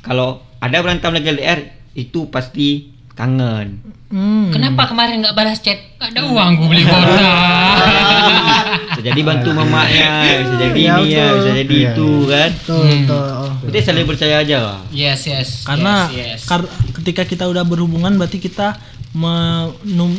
[0.00, 1.60] Kalau ada berantem lagi LDR
[1.92, 2.88] itu pasti
[3.22, 3.68] kangen
[4.12, 4.52] Hmm.
[4.52, 5.80] Kenapa kemarin nggak balas chat?
[5.96, 7.16] Gak ada uang gue beli kuota.
[8.92, 12.76] bisa jadi bantu mamanya bisa jadi Iya, ini ya bisa jadi Iya, itu kan Betul,
[12.76, 12.92] Hmm.
[13.08, 13.24] betul.
[13.64, 15.48] Berarti saling percaya aja lah yes yes.
[15.64, 16.40] Karena yes, yes.
[16.44, 18.76] kar- ketika kita udah berhubungan berarti kita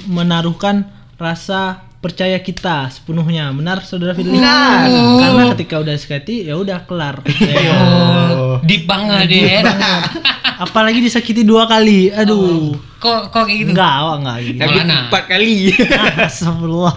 [0.10, 3.48] menaruhkan rasa percaya kita sepenuhnya.
[3.50, 4.36] Benar Saudara Firly?
[4.36, 4.92] Benar.
[4.92, 7.24] Karena ketika udah sakiti ya udah kelar.
[7.24, 9.63] Oh, deep banget deh.
[10.60, 12.12] Apalagi disakiti dua kali.
[12.12, 12.76] Aduh.
[13.00, 13.72] Kok kok kayak gitu?
[13.72, 14.58] Enggak, oh, enggak gitu.
[14.60, 14.98] tapi Maulana.
[15.08, 15.52] empat kali
[16.28, 16.96] Astagfirullah.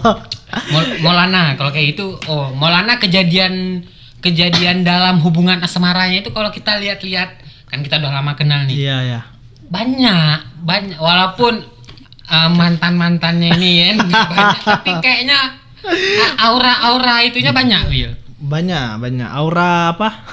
[0.71, 3.83] Mol- Molana kalau kayak itu oh Molana kejadian
[4.19, 8.97] kejadian dalam hubungan asmaranya itu kalau kita lihat-lihat kan kita udah lama kenal nih Iya,
[9.03, 9.19] ya.
[9.67, 11.59] banyak banyak walaupun
[12.27, 15.39] mantan mantannya ini ya banyak tapi kayaknya
[16.43, 19.29] aura aura itunya banyak Will Banyak, banyak.
[19.33, 20.29] Aura apa?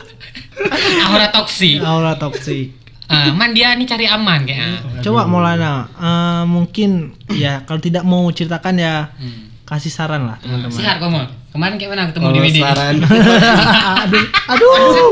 [1.08, 2.80] aura toksik Aura toksik.
[3.10, 8.22] Ah, man dia nih cari aman kayaknya Coba Maulana, eh, mungkin ya kalau tidak mau
[8.30, 9.66] ceritakan ya hmm.
[9.66, 10.78] kasih saran lah teman-teman.
[10.78, 11.18] Sihat kamu
[11.50, 12.94] kemarin kayak mana ketemu di Kalau WD saran
[14.54, 15.10] aduh, aduh.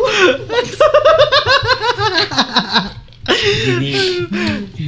[3.67, 3.91] gini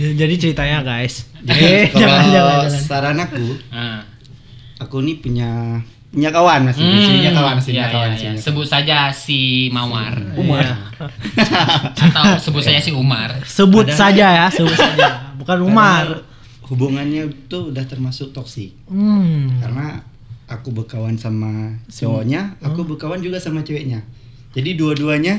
[0.00, 1.28] Jadi ceritanya guys.
[1.40, 2.82] jadi kalau jangan, jangan, jangan.
[2.82, 4.00] saran aku Ah.
[4.78, 5.50] aku nih punya
[6.08, 8.32] punya kawan masih Hmm, punya kawan masih iya, punya kawan iya, iya.
[8.36, 9.38] Sebut saja si
[9.70, 10.14] Mawar.
[10.34, 10.66] Umar.
[11.96, 13.30] Atau sebut saja si Umar.
[13.42, 15.32] Sebut saja ya, sebut saja.
[15.36, 16.04] Bukan Umar.
[16.06, 16.28] Karena
[16.66, 19.58] hubungannya itu udah termasuk toksik Hmm.
[19.58, 20.06] karena
[20.46, 21.50] aku berkawan sama
[21.88, 24.02] cowoknya aku berkawan juga sama ceweknya
[24.50, 25.38] jadi dua-duanya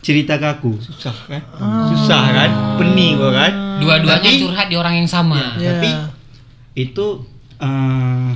[0.00, 1.42] cerita ke aku susah kan
[1.88, 5.58] susah kan pening gua kan Dua-duanya curhat di orang yang sama.
[5.58, 5.74] Ya.
[5.74, 5.90] tapi
[6.76, 7.06] itu
[7.56, 8.30] eh,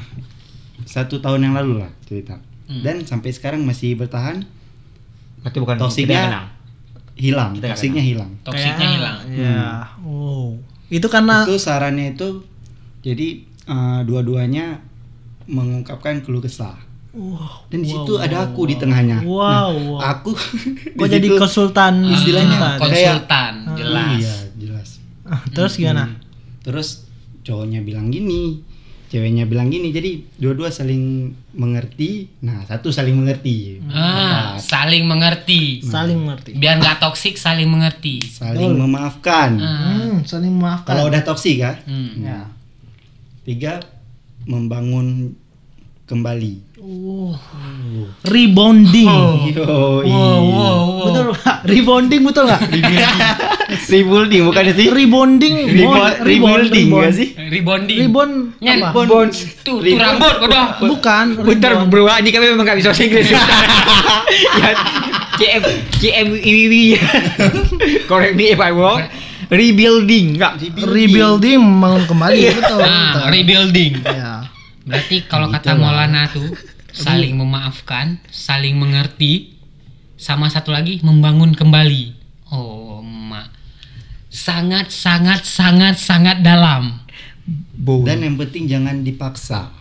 [0.85, 2.83] satu tahun yang lalu lah cerita Hmm.
[2.83, 4.45] dan sampai sekarang masih bertahan
[5.41, 6.47] berarti bukan Toksiknya- kita kenal.
[7.17, 9.17] hilang toksiknya hilang Toksiknya hilang.
[9.27, 9.89] Ya.
[10.01, 10.61] Oh.
[10.87, 12.45] Itu karena itu sarannya itu
[13.01, 14.85] jadi eh, dua-duanya
[15.45, 16.77] mengungkapkan keluh kesah
[17.11, 18.81] Wow, dan di wow, situ ada wow, aku di wow.
[18.81, 19.99] tengahnya Wow, Nah, wow.
[20.13, 20.31] aku
[20.99, 22.77] Kok di jadi situ- konsultan istilahnya Ah, konsultan.
[22.79, 24.19] konsultan, jelas.
[24.19, 24.89] iya jelas
[25.25, 26.05] Ah, Terus gimana?
[26.05, 26.17] Hmm.
[26.61, 26.89] terus
[27.41, 28.61] cowoknya bilang gini
[29.07, 31.01] ceweknya bilang gini jadi dua-dua saling
[31.51, 35.81] mengerti nah satu saling mengerti Ah, saling mengerti.
[35.81, 38.21] saling mengerti Biar nggak toksik, saling mengerti.
[38.21, 39.97] saling memaafkan Ah.
[39.97, 42.21] hmm, saling memaafkan kalau udah toksik ya Hmm.
[42.21, 42.53] ya
[43.43, 43.81] tiga
[44.45, 45.33] membangun
[46.05, 47.35] kembali oh.
[48.25, 49.11] rebounding
[49.53, 49.65] Yo,
[50.03, 51.05] Wow, wow, wow.
[51.05, 52.63] betul nggak rebounding betul nggak
[53.89, 54.89] Rebuilding bukan sih?
[54.89, 55.55] rebounding
[56.25, 57.05] rebuilding rebound.
[57.05, 57.29] nggak sih?
[57.37, 57.99] Rebonding.
[58.01, 59.01] rebound apa?
[59.05, 59.39] Bonds.
[59.61, 60.65] Tuh, tuh rambut udah.
[60.83, 61.89] bukan Bentar rebound.
[61.93, 63.29] bro, ini kami memang gak bisa bahasa Inggris.
[64.61, 64.71] ya,
[65.39, 65.63] CM,
[66.01, 66.77] CM, IWW.
[68.09, 69.05] Correct me if I'm wrong.
[69.49, 70.61] Rebuilding, enggak?
[70.77, 73.93] rebuilding membangun kembali betul Nah, rebuilding.
[74.03, 74.48] ya
[74.89, 76.49] Berarti kalau kata Maulana tuh
[76.91, 79.55] saling memaafkan, saling mengerti,
[80.17, 82.17] sama satu lagi membangun kembali.
[82.51, 83.53] Oh, mak.
[84.33, 87.05] Sangat sangat sangat sangat dalam
[88.05, 89.73] dan yang penting jangan dipaksa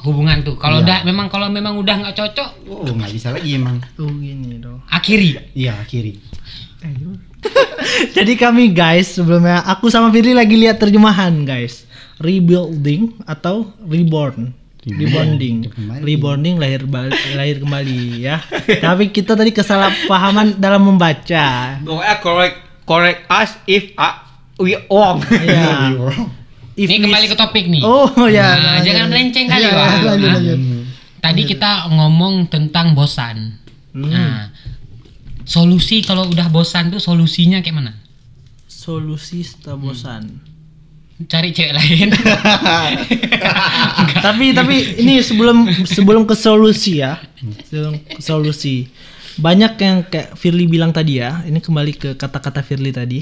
[0.00, 0.56] hubungan tuh.
[0.56, 0.84] Kalau Iya.
[0.86, 4.80] udah memang kalau memang udah nggak cocok, oh nggak bisa lagi emang tuh gini dong
[4.88, 5.52] akhiri.
[5.52, 6.16] iya akhiri
[8.16, 11.85] Jadi kami guys sebelumnya aku sama Firly lagi lihat terjemahan guys.
[12.16, 14.52] Rebuilding atau reborn.
[14.86, 16.00] Rebonding, Kembali.
[16.06, 16.86] rebonding lahir
[17.34, 18.38] lahir kembali ya.
[18.78, 21.74] Tapi kita tadi kesalahpahaman dalam membaca.
[21.82, 24.14] Pokoknya correct, correct us if uh,
[24.62, 25.18] we wrong.
[25.42, 25.90] Ya.
[26.78, 27.82] If Ini kembali ke topik nih.
[27.82, 28.46] Oh ya.
[28.54, 30.38] Nah, jangan melenceng kali, Ya, lanjut, Hah?
[30.38, 30.58] lanjut.
[31.18, 33.58] Tadi kita ngomong tentang bosan.
[33.90, 34.06] Hmm.
[34.06, 34.54] Nah,
[35.42, 37.92] solusi kalau udah bosan tuh solusinya kayak mana?
[38.70, 40.38] Solusi setelah bosan.
[41.18, 42.12] Cari cewek lain.
[44.20, 47.16] tapi tapi ini sebelum sebelum ke solusi ya
[47.64, 48.88] sebelum ke solusi
[49.36, 53.20] banyak yang kayak Firly bilang tadi ya ini kembali ke kata-kata Firly tadi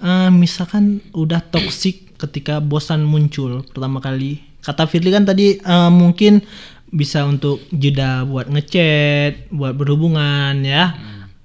[0.00, 6.40] Eh, misalkan udah toksik ketika bosan muncul pertama kali kata Firly kan tadi eh, mungkin
[6.88, 10.96] bisa untuk jeda buat ngechat buat berhubungan ya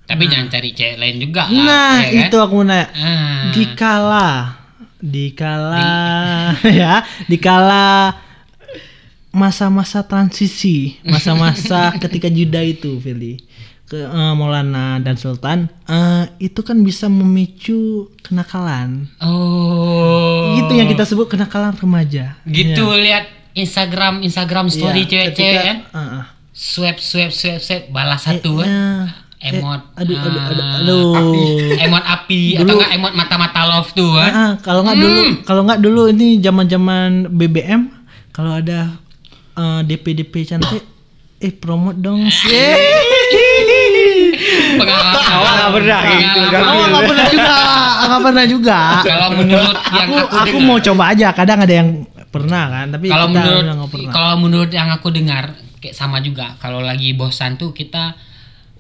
[0.06, 1.62] Tapi jangan cari cewek lain juga lah.
[1.62, 2.26] nah ya kan?
[2.26, 3.52] itu aku mau nanya Ah.
[3.52, 4.30] dikala
[5.06, 5.86] dikala
[6.66, 8.18] ya dikala
[9.30, 13.44] masa-masa transisi masa-masa ketika jeda itu Fili
[13.86, 20.58] ke eh, Maulana dan Sultan eh, itu kan bisa memicu kenakalan Oh.
[20.58, 22.98] itu yang kita sebut kenakalan remaja Gitu Ya.
[22.98, 25.78] lihat Instagram Instagram story Iya, cewek-cewek ketika- kan.
[25.92, 26.26] ah, ah.
[26.52, 28.68] Swipe swipe swipe swipe balas satu kan.
[28.68, 29.04] Eh,
[29.44, 29.82] Emot.
[30.00, 31.12] aduh, aduh, aduh, ah, aduh.
[31.78, 34.32] Emot api Dulu- atau enggak emot mata-mata love tuh kan.
[34.32, 37.82] Ah, ah, kalau nggak dulu kalau nggak dulu ini zaman-zaman BBM
[38.32, 38.96] kalau ada
[39.54, 40.84] eh, DP DP cantik
[41.36, 42.26] eh promote dong
[44.76, 45.16] Pengalaman.
[45.16, 46.88] Awak nggak pernah gitu, Pengalaman.
[46.90, 47.56] Nggak pernah juga,
[48.06, 48.80] nggak pernah juga.
[49.04, 51.28] Kalau menurut yang aku, aku, aku mau coba aja.
[51.32, 51.90] Kadang ada yang
[52.32, 53.64] pernah kan, tapi kalau menurut
[54.12, 58.12] kalau menurut yang aku dengar kayak sama juga kalau lagi bosan tuh kita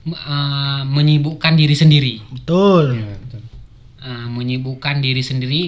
[0.07, 3.01] uh, menyibukkan diri sendiri Betul.
[3.01, 3.41] Iya, betul.
[4.05, 5.61] Uh, menyibukkan diri sendiri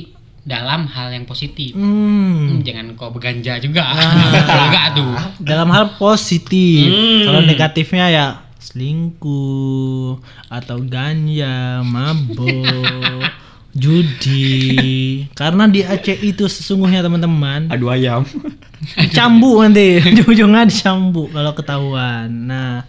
[0.48, 2.58] dalam hal yang positif Hmm.
[2.58, 4.32] Hmm, jangan kau berganja juga Ah.
[4.48, 6.88] kalau enggak tuh Dalam hal positif.
[6.88, 7.24] Hmm.
[7.28, 10.20] Kalau negatifnya ya selingkuh
[10.52, 13.24] atau ganja, mabuk,
[13.82, 15.26] judi.
[15.34, 18.26] Karena di Aceh itu sesungguhnya teman-teman Aduh ayam.
[19.02, 22.30] dicambuk nanti ujung-ujungnya dicambuk kalau ketahuan.
[22.30, 22.86] Nah,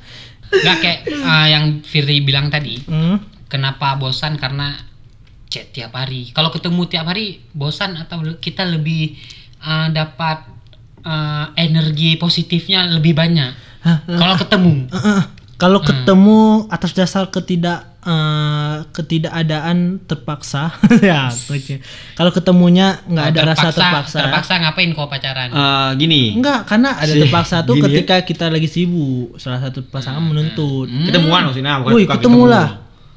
[0.49, 4.37] nggak kayak uh, yang Firly bilang tadi hmm, kenapa bosan?
[4.37, 4.77] Karena
[5.49, 6.33] chat tiap hari.
[6.37, 9.17] Kalau ketemu tiap hari bosan atau kita lebih
[9.65, 10.45] uh, dapat
[11.05, 13.53] uh, energi positifnya lebih banyak.
[14.05, 14.75] Kalau ketemu.
[15.59, 20.71] Kalau ketemu atas dasar ketidak eh, ketidakadaan terpaksa
[21.05, 21.83] ya oke.
[22.15, 26.35] kalau ketemunya nggak ada rasa terpaksa, terpaksa ngapain kau pacaran Eh, gini.
[26.35, 27.87] Enggak, karena ada Si- terpaksa tuh gini ya.
[27.93, 30.87] ketika kita lagi sibuk, salah satu pasangan menuntut.
[30.87, 32.43] Ketemuan maksudnya bukan ketemu ketemu.
[32.47, 32.69] lah.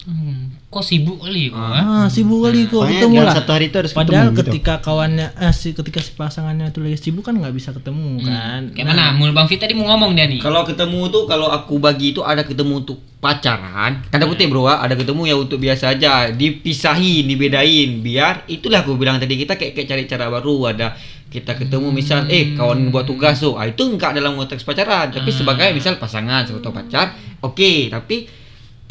[0.02, 2.06] Hmm, kok sibuk kali kau Ah, ah?
[2.08, 2.80] sibuk kali kok.
[2.80, 3.36] Pokoknya ketemu lah.
[3.36, 4.42] satu hari itu harus Padahal ketemu gitu.
[4.48, 8.72] ketika kawannya eh si ketika si pasangannya tuh lagi sibuk kan nggak bisa ketemu kan.
[8.72, 9.12] kayak mana?
[9.12, 10.40] Mul bang Fit tadi mau ngomong dia nih.
[10.40, 14.00] Kalau ketemu tuh kalau aku bagi itu ada ketemu untuk pacaran.
[14.08, 18.96] Tanda kutip bro, ah, ada ketemu ya untuk biasa aja, dipisahin, dibedain biar itulah aku
[18.96, 20.72] bilang tadi kita kayak, kayak cari cara baru.
[20.72, 20.96] Ada
[21.28, 23.56] kita ketemu misal eh kawan buat tugas tuh.
[23.56, 25.12] Ah, itu enggak dalam konteks pacaran.
[25.12, 27.92] Tapi sebagai misal pasangan atau pacar oke.
[27.92, 28.40] Tapi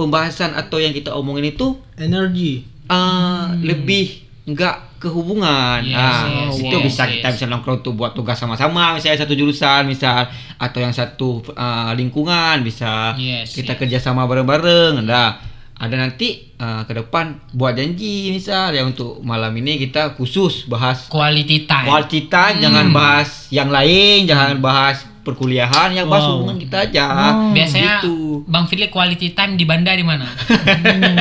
[0.01, 2.65] pembahasan atau yang kita omongin itu Energi.
[2.89, 5.81] ah, lebih enggak ke hubungan.
[5.85, 7.13] Yes, ah, yes, itu yes, bisa yes.
[7.21, 11.93] kita bisa nongkrong tuh buat tugas sama-sama, misalnya satu jurusan, misal atau yang satu ah,
[11.93, 13.81] lingkungan bisa Yes, kita yes.
[13.81, 15.05] kerja sama bareng-bareng.
[15.05, 15.41] Nah,
[15.81, 21.09] ada nanti eh, ke depan buat janji misal ya untuk malam ini kita khusus bahas
[21.09, 21.89] Quality time.
[21.89, 26.33] quality time jangan bahas yang lain jangan bahas perkuliahan yang bahas Wow.
[26.37, 28.43] hubungan kita aja Oh, Biasanya gitu.
[28.45, 30.27] Bang Firly quality time di Banda di mana?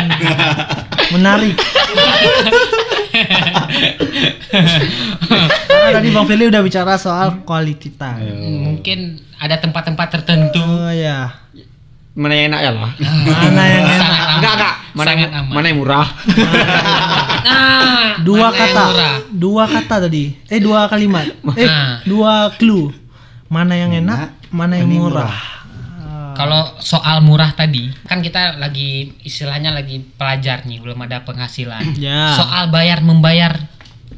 [1.14, 1.58] Menarik.
[5.70, 8.36] Karena tadi Bang Fili udah bicara soal quality time.
[8.66, 9.00] Mungkin
[9.36, 10.60] ada tempat-tempat tertentu.
[10.60, 11.34] Oh ya.
[12.10, 13.96] mana yang enak ya lah Mana yang enak?
[13.96, 14.36] Sangat aman.
[14.36, 15.54] enggak enggak mana aman.
[15.56, 16.08] mana yang murah
[17.40, 18.84] Nah, Dua yang kata.
[18.86, 19.16] murah?
[19.32, 20.24] Dua kata tadi.
[20.46, 21.24] Eh dua kalimat.
[21.56, 22.04] Eh Ah.
[22.04, 22.92] dua clue.
[23.50, 25.38] Mana yang enak, mana yang mana yang murah.
[26.34, 31.84] Kalau soal murah tadi, kan kita lagi istilahnya lagi pelajar nih, belum ada penghasilan.
[32.00, 32.32] Ya.
[32.32, 33.60] Soal bayar membayar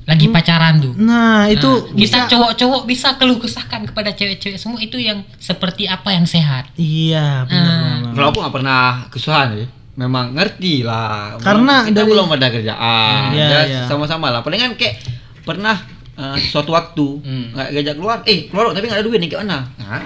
[0.06, 0.94] lagi pacaran tuh.
[1.00, 5.88] Nah, itu Nah, bisa kita cowok-cowok bisa keluh kesahkan kepada cewek-cewek semua itu yang seperti
[5.88, 6.70] apa yang sehat.
[6.76, 7.72] Iya, benar.
[7.72, 7.80] Ah.
[7.98, 8.14] benar.
[8.14, 13.20] kalau aku nggak pernah kesusahan ya memang ngerti lah Karena kita dari- belum ada kerjaan
[13.32, 13.82] Iya, ya iya.
[13.88, 15.00] sama-sama lah palingan kayak
[15.44, 15.80] pernah
[16.14, 17.46] eh, suatu waktu Hmm.
[17.52, 20.04] nggak ngajak keluar eh keluar tapi nggak ada duit nih kayak mana nah,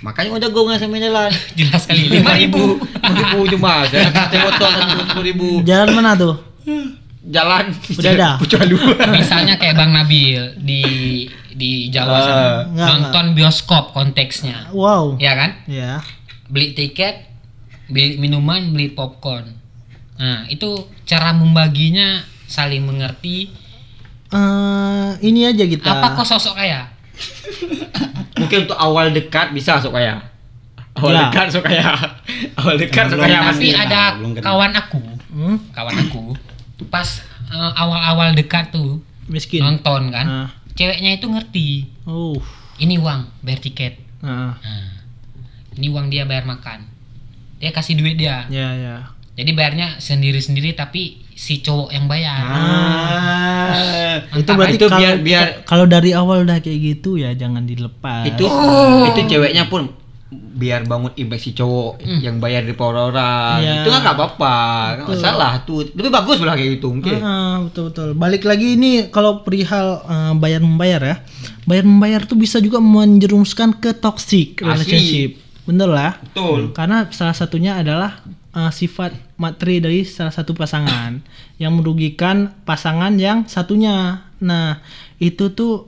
[0.00, 2.78] makanya mau jago nggak sampai jalan Jelas sekali lima ribu.
[2.78, 6.34] lima ribu cuma saya kasih botol sepuluh ribu Jalan mana tuh?
[7.20, 8.30] jalan Udah ada?
[8.38, 8.76] Pucualu
[9.10, 10.82] Misalnya kayak Bang Nabil di
[11.50, 12.22] di Jawa Ah.
[12.22, 12.48] sana.
[12.88, 14.70] Nonton bioskop konteksnya.
[14.70, 15.18] Wow.
[15.18, 15.58] Ya kan?
[15.66, 16.00] Ya.
[16.46, 17.26] Beli tiket,
[17.86, 19.44] beli minuman, beli popcorn.
[20.16, 20.70] Nah, itu
[21.02, 23.50] cara membaginya saling mengerti.
[24.28, 25.88] Eh, ini aja kita.
[25.90, 26.84] Apa kok sosok kaya?
[28.38, 30.22] mungkin untuk awal dekat bisa sok kaya
[30.94, 31.26] awal Ya.
[31.26, 31.90] dekat sok kaya
[32.54, 34.02] awal dekat sok Belum, kaya tapi masih Tapi ada
[34.38, 35.56] kawan aku, Hmm?
[35.70, 36.22] kawan aku
[36.86, 37.08] pas
[37.44, 39.60] eh, awal-awal dekat tuh Miskin.
[39.60, 40.48] nonton kan, Ah.
[40.72, 41.68] ceweknya itu ngerti.
[42.04, 42.38] Oh.
[42.78, 43.98] Ini uang bayar tiket.
[44.20, 44.86] Nah, Nah,
[45.74, 46.86] ini uang dia bayar makan.
[47.58, 48.46] Dia kasih duit dia.
[48.46, 48.96] ya ya.
[49.34, 52.42] Jadi bayarnya sendiri-sendiri tapi si cowok yang bayar.
[52.42, 54.54] ah Itu Mantap.
[54.58, 58.26] berarti itu kalau biar biar kalau dari awal udah kayak gitu ya jangan dilepas.
[58.26, 58.42] itu
[59.06, 59.94] itu ceweknya pun
[60.28, 63.80] biar bangun image si cowok yang bayar di orang Iya.
[63.80, 64.56] itu kan nggak apa-apa
[64.92, 65.14] nggak Betul.
[65.16, 68.08] masalah tuh lebih bagus malah kayak gitu mungkin Ah, betul betul.
[68.12, 71.16] Balik lagi ini kalau perihal eh, bayar membayar ya.
[71.64, 74.66] Bayar membayar tuh bisa juga menjerumuskan ke toxic Asli.
[74.66, 75.30] relationship.
[75.64, 76.12] Bener lah.
[76.18, 78.20] betul Karena salah satunya adalah
[78.58, 81.22] eh, sifat materi dari salah satu pasangan
[81.62, 84.26] yang merugikan pasangan yang satunya.
[84.42, 84.82] Nah,
[85.22, 85.86] itu tuh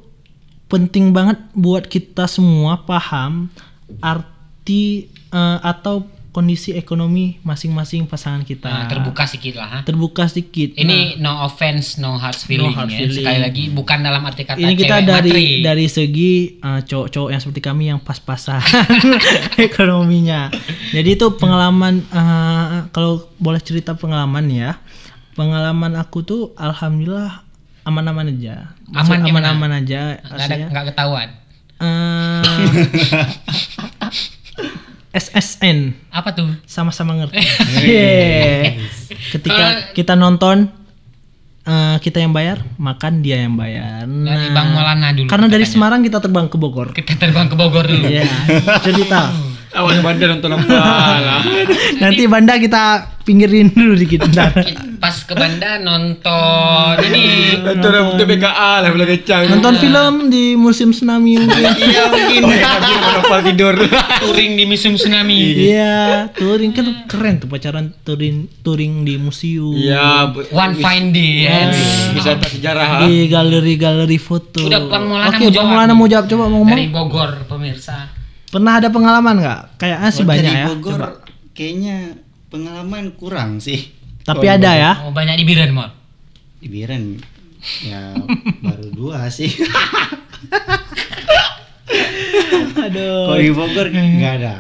[0.71, 3.51] penting banget buat kita semua paham
[3.99, 8.71] arti eh, atau kondisi ekonomi masing-masing pasangan kita.
[8.71, 9.69] Nah, terbuka sedikit lah.
[9.69, 9.79] ha.
[9.83, 10.79] Terbuka sedikit.
[10.79, 13.03] Ini no offense, no hard feeling hard ya.
[13.03, 13.19] feeling.
[13.19, 15.47] Sekali lagi bukan dalam arti kata ini kita cewek dari materi.
[15.67, 18.63] dari segi uh, cowok-cowok yang seperti kami yang pas-pasan
[19.67, 20.55] ekonominya.
[20.95, 24.79] Jadi itu pengalaman uh, kalau boleh cerita pengalaman ya.
[25.35, 27.43] Pengalaman aku tuh alhamdulillah
[27.83, 28.71] aman-aman aja.
[28.87, 30.23] Maksud Aman aman-aman aja.
[30.23, 31.29] nggak ada Artinya, nggak ketahuan.
[31.81, 32.45] uh,
[35.11, 36.49] SSN Apa tuh?
[36.65, 37.39] sama-sama ngerti.
[37.83, 38.79] Yeah.
[39.31, 40.71] Ketika kita nonton
[41.63, 44.07] uh, kita yang bayar, makan dia yang bayar.
[44.07, 45.27] Dari Nah, Bang Maulana dulu.
[45.27, 45.67] karena dari.
[45.67, 46.91] Semarang kita terbang ke Bogor.
[46.93, 48.07] kita terbang ke Bogor dulu.
[48.07, 48.25] Iya,
[48.81, 49.35] cerita.
[49.71, 50.67] Awalnya bandar nonton apa
[51.21, 51.43] lah
[52.01, 52.83] Nanti Banda kita
[53.21, 54.51] pinggirin dulu dikit ntar.
[54.99, 60.91] Pas ke Banda nonton ini nonton untuk BKA lah boleh kecang Nonton film di musim
[60.91, 61.63] tsunami mungkin.
[61.87, 63.75] iya mungkin tapi monopol tidur
[64.25, 65.41] touring di musim tsunami.
[65.71, 69.73] Iya, touring kan keren tuh pacaran touring touring di museum.
[69.73, 71.47] iya One fine day.
[71.47, 71.71] ya.
[72.11, 72.99] bisa tak sejarah ha?
[73.07, 74.67] Di galeri-galeri foto.
[74.67, 75.97] Udah, Bang Maulana Oke, mau Bang jawab Maulana nih.
[75.97, 76.75] mau jawab coba mau ngomong.
[76.75, 78.20] Dari Bogor pemirsa.
[78.51, 79.61] Pernah ada pengalaman nggak?
[79.77, 80.67] Kayaknya sih Oh, banyak dari ya.
[80.69, 81.09] Bogor Coba.
[81.53, 81.97] kayaknya
[82.47, 84.93] pengalaman kurang sih Tapi ada ya.
[85.03, 85.91] Oh, banyak di Biren Mall.
[86.57, 87.17] di Biren
[87.81, 88.13] ya
[88.65, 89.49] baru dua sih
[92.81, 93.27] Aduh.
[93.29, 94.57] kalau di Bogor nggak ada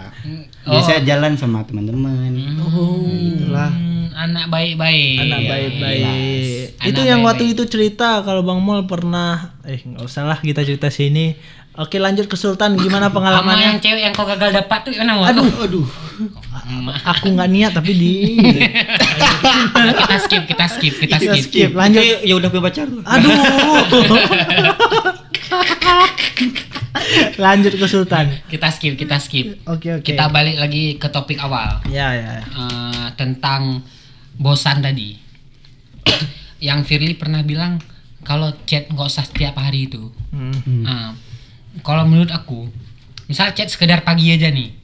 [0.60, 0.76] Oh.
[0.76, 3.72] biasa jalan sama teman-teman Oh, itulah.
[3.72, 5.16] Hmm, anak baik-baik.
[5.18, 6.04] Anak Iya, baik-baik.
[6.84, 7.56] Itu Anak yang waktu baik-baik.
[7.56, 11.32] itu cerita kalau Bang Mol pernah eh nggak usah lah kita cerita sini.
[11.72, 13.70] Oke lanjut ke Sultan gimana Sama yang pengalamannya?
[13.78, 15.16] cewek yang kau gagal dapat tuh gimana?
[15.16, 15.32] Wak?
[15.32, 15.86] Aduh, aduh
[17.02, 18.36] aku nggak niat tapi di
[19.96, 21.44] kita skip, kita skip, kita Kita skip.
[21.46, 21.70] skip.
[21.72, 22.02] Lanjut.
[22.02, 23.32] Oke, ya udah punya pacar tuh Aduh.
[27.38, 28.26] lanjut ke Sultan.
[28.46, 29.62] Kita skip, kita skip.
[29.64, 30.04] Oke oke.
[30.04, 32.42] Kita balik lagi ke topik awal Ya ya.
[32.42, 33.82] Eh, tentang
[34.34, 35.16] bosan tadi.
[36.60, 37.80] yang Firly pernah bilang
[38.20, 40.12] kalau chat nggak usah setiap hari itu.
[40.28, 40.84] Hmm.
[40.84, 41.16] Nah,
[41.80, 42.66] kalau menurut aku,
[43.24, 44.76] misal chat sekedar pagi aja nih.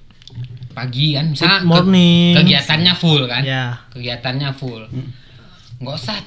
[0.68, 2.32] pagi kan misalnya Good morning.
[2.36, 3.80] kegiatannya full kan Ya.
[3.88, 4.84] kegiatannya full
[5.78, 6.20] nggak usah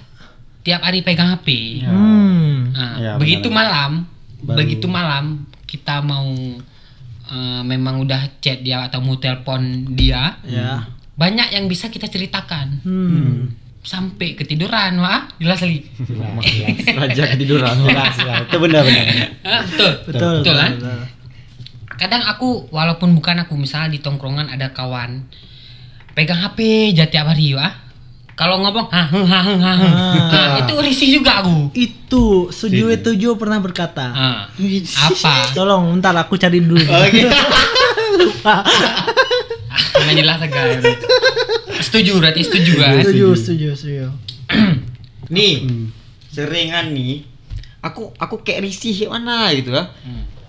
[0.60, 1.48] tiap hari pegang HP
[1.86, 2.74] Hmm.
[2.74, 3.70] Nah, Ya, begitu benar.
[3.70, 3.92] malam
[4.42, 6.34] Baru- begitu malam kita mau
[7.28, 10.90] eh, memang udah chat dia atau mau telepon dia Ya.
[11.14, 13.54] banyak yang bisa kita ceritakan Hmm.
[13.80, 15.88] Sampai ketiduran wah jelas li
[16.92, 17.74] Raja ketiduran.
[17.88, 18.44] Jelas, jelas.
[18.46, 19.06] Itu benar-benar.
[19.42, 20.34] Ah, betul Betul.
[20.44, 21.00] betul kan betul.
[21.96, 25.24] kadang aku walaupun bukan aku misalnya di tongkrongan ada kawan
[26.12, 27.72] pegang HP aja tiap hari wah
[28.36, 29.72] kalau ngomong ha ha ha ha, ha.
[30.32, 34.16] Nah, itu risih juga aku Itu Suju Tujuh pernah berkata.
[34.16, 36.80] Ah, apa Tolong, ntar aku cari dulu.
[38.20, 38.64] Lupa.
[40.00, 40.80] nggak jelas agak
[41.80, 43.00] setuju berarti setuju kan?
[43.00, 44.08] Setuju, setuju, setuju.
[45.30, 45.54] Nih,
[46.28, 47.24] seringan nih.
[47.80, 49.84] Aku aku kayak risih kayak mana gitu ya.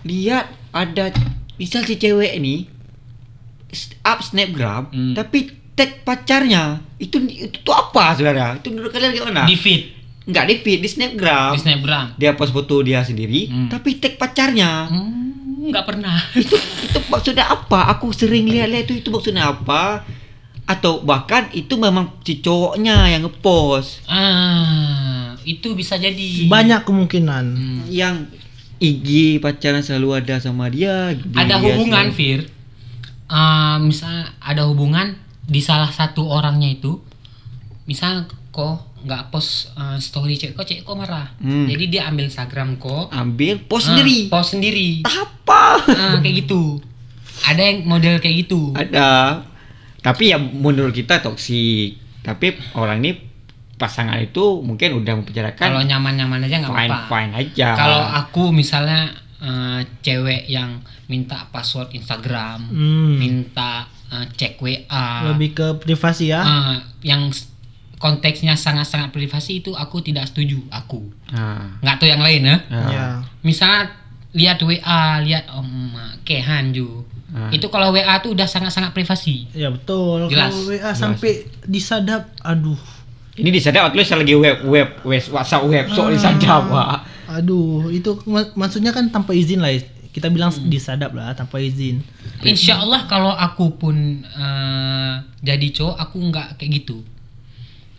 [0.02, 1.14] Lihat ada
[1.54, 2.66] misal si cewek nih
[3.68, 5.12] s- up snapgram Hmm.
[5.12, 9.82] tapi tag pacarnya itu itu tuh apa saudara itu menurut kalian gimana di feed.
[10.22, 13.68] Nggak di feed di snapgram di snapgram dia post foto dia sendiri Hmm.
[13.68, 14.88] tapi tag pacarnya.
[14.88, 16.18] Hmm, nggak pernah.
[16.34, 17.92] Itu itu maksudnya apa?
[17.92, 20.02] Aku sering lihat-lihat itu itu maksudnya apa
[20.70, 24.06] atau bahkan itu memang si cowoknya yang ngepost.
[24.06, 26.46] Ah itu bisa jadi.
[26.46, 27.44] Banyak kemungkinan.
[27.50, 27.80] Hmm.
[27.90, 28.30] yang
[28.78, 32.40] IG pacaran selalu ada sama dia ada dia hubungan selalu- Fir.
[33.26, 37.02] Ah, misal ada hubungan di salah satu orangnya itu
[37.84, 41.28] misal kok nggak post eh, story cek kok cek kok marah.
[41.38, 41.66] Hmm.
[41.66, 44.18] jadi dia ambil Instagram kok ambil post ah, sendiri.
[44.28, 45.02] post sendiri.
[45.02, 46.78] Apa Ah, kayak gitu.
[47.42, 48.72] Ada yang model kayak gitu.
[48.72, 49.40] Ada
[50.00, 53.12] tapi ya menurut kita toksik tapi orang ini
[53.76, 57.08] pasangan itu mungkin udah membicarakan kalau nyaman-nyaman aja nggak fine apa-apa.
[57.08, 57.68] fine aja.
[57.74, 59.08] Kalau aku misalnya
[59.40, 63.16] eh, cewek yang minta password Instagram Hmm.
[63.16, 66.40] minta eh, cek WA Lebih ke privasi ya.
[66.40, 67.32] Ah, yang
[67.96, 71.04] konteksnya sangat-sangat privasi itu aku tidak setuju aku.
[71.32, 72.56] Nah, nggak tahu yang lain ya.
[72.68, 73.06] Nah, Ya.
[73.40, 73.92] misalnya
[74.32, 75.92] lihat WA lihat om
[76.22, 77.46] kehan ju Ah.
[77.48, 80.26] itu kalau WA tuh udah sangat-sangat privasi Ya betul.
[80.26, 80.50] Jelas.
[80.50, 82.78] Kalau WA sampai disadap, aduh.
[83.34, 88.58] ini disadap atau lagi web web web WhatsApp web so disadap wah Aduh, itu mak-
[88.58, 89.70] maksudnya kan tanpa izin lah.
[90.10, 90.66] Kita bilang Hmm.
[90.66, 92.02] disadap lah tanpa izin.
[92.42, 97.06] Insya Allah kalau aku pun eh, jadi cowok aku nggak kayak gitu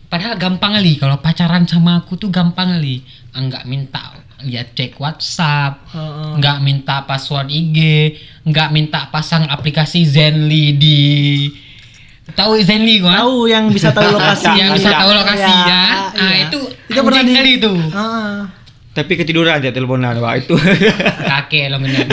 [0.06, 3.00] padahal gampang kali kalau pacaran sama aku tuh gampang kali
[3.32, 4.12] Ah, nggak minta
[4.44, 6.36] lihat cek WhatsApp Heeh.
[6.36, 7.78] nggak minta password IG,
[8.42, 10.98] nggak minta pasang aplikasi Zenly di
[12.32, 13.20] tahu Zenly kan?
[13.20, 14.48] Tahu yang bisa tahu lokasi.
[14.52, 15.84] Yang bisa tahu lokasi Ya, ya.
[15.84, 16.46] Ah, iya.
[16.46, 17.72] itu Itu pernah di- kali itu.
[17.90, 18.48] Ah.
[18.92, 20.52] tapi ketiduran dia teleponan wah itu
[21.30, 22.04] Kakek lo bener.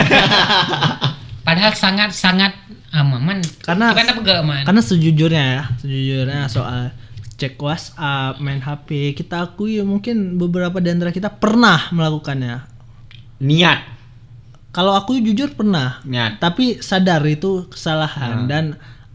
[1.40, 2.52] Padahal sangat sangat
[2.90, 3.40] aman.
[3.60, 4.62] Karena- Bukan apa gak aman.
[4.64, 6.88] Karena sejujurnya ya, sejujurnya soal
[7.40, 12.68] cek WhatsApp, main HP, kita akui mungkin beberapa di antara kita pernah melakukannya.
[13.40, 13.80] niat
[14.70, 18.48] Kalau aku jujur pernah, niat tapi sadar itu kesalahan Hmm.
[18.52, 18.64] dan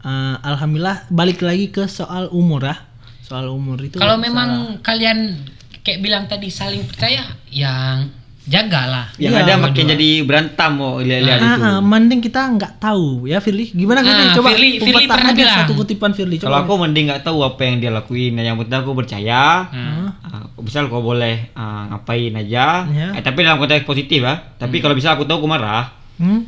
[0.04, 2.76] eh, alhamdulillah balik lagi ke soal umur ya.
[3.24, 3.96] Soal umur itu.
[3.96, 4.26] Kalau salah.
[4.26, 4.50] memang
[4.84, 5.40] kalian
[5.80, 8.10] kayak bilang tadi saling percaya, yang
[8.46, 9.10] jagalah.
[9.16, 13.26] yang Iya, ada makin jadi berantem mau lihat-lihat Ah, itu ah, mending kita nggak tahu
[13.26, 13.70] ya Firly.
[13.70, 14.22] Gimana Firly?
[14.22, 15.58] Ah, Coba Firly- Firly pernah aja bilang.
[15.60, 16.36] satu kutipan Firly.
[16.38, 20.08] kalau aku mending nggak tahu apa yang dia lakuin yang penting aku percaya Hmm.
[20.22, 23.08] Ah, misal kau boleh ah, ngapain aja Ya.
[23.12, 26.46] Eh, tapi dalam konteks positif ya tapi kalau bisa aku tahu aku marah Hmm?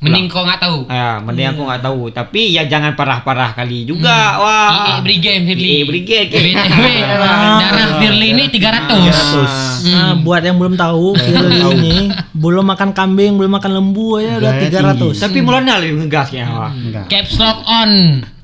[0.00, 0.78] Mending kau nggak tahu.
[0.88, 1.52] ya mending Iya.
[1.52, 5.74] aku nggak tahu tapi ya jangan parah-parah kali juga wah IE Brigade Firly.
[5.84, 6.30] Brigade.
[6.32, 6.86] BTW
[7.60, 8.90] darah Firly ini 300.
[8.90, 9.61] Hmm.
[9.82, 11.96] Nah, buat yang belum tahu, Firly ini
[12.32, 15.18] belum makan kambing, belum makan lembu ya udah Udah 300.
[15.18, 16.70] tapi mulanya lebih ngegas ya wah.
[16.70, 17.06] Enggak.
[17.08, 17.90] Caps lock on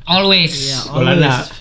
[0.05, 0.53] always.
[0.69, 1.45] Ya, Mulanya.
[1.45, 1.55] always.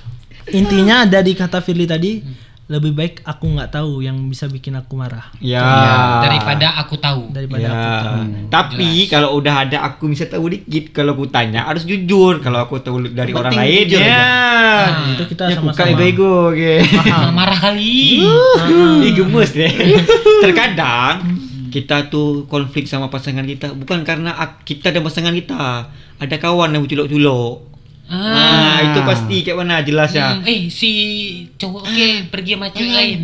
[0.48, 2.24] Intinya ada di kata Firly tadi,
[2.68, 5.63] lebih baik aku nggak tahu yang bisa bikin aku marah ya
[6.20, 7.32] Daripada aku tahu.
[7.32, 7.72] daripada Ya.
[7.72, 8.20] aku tahu.
[8.49, 12.78] Tapi kalau udah ada aku bisa tahu dikit kalau aku tanya harus jujur kalau aku
[12.78, 14.20] tahu dari Yang orang penting lain jujur ya.
[14.20, 15.91] Nah, itu kita ya bukan sama-sama.
[15.95, 16.74] ego-ego oke.
[17.07, 18.20] Ah, marah kali.
[19.05, 19.72] Ih gemes deh.
[20.43, 21.15] Terkadang
[21.70, 25.88] kita tuh konflik sama pasangan kita bukan karena kita dan pasangan kita.
[26.18, 27.77] Ada kawan yang culok-culok.
[28.08, 30.34] Nah, itu pasti kayak mana jelas ya.
[30.34, 30.89] Hmm, eh si
[31.53, 33.20] cowok oke pergi sama cewek lain.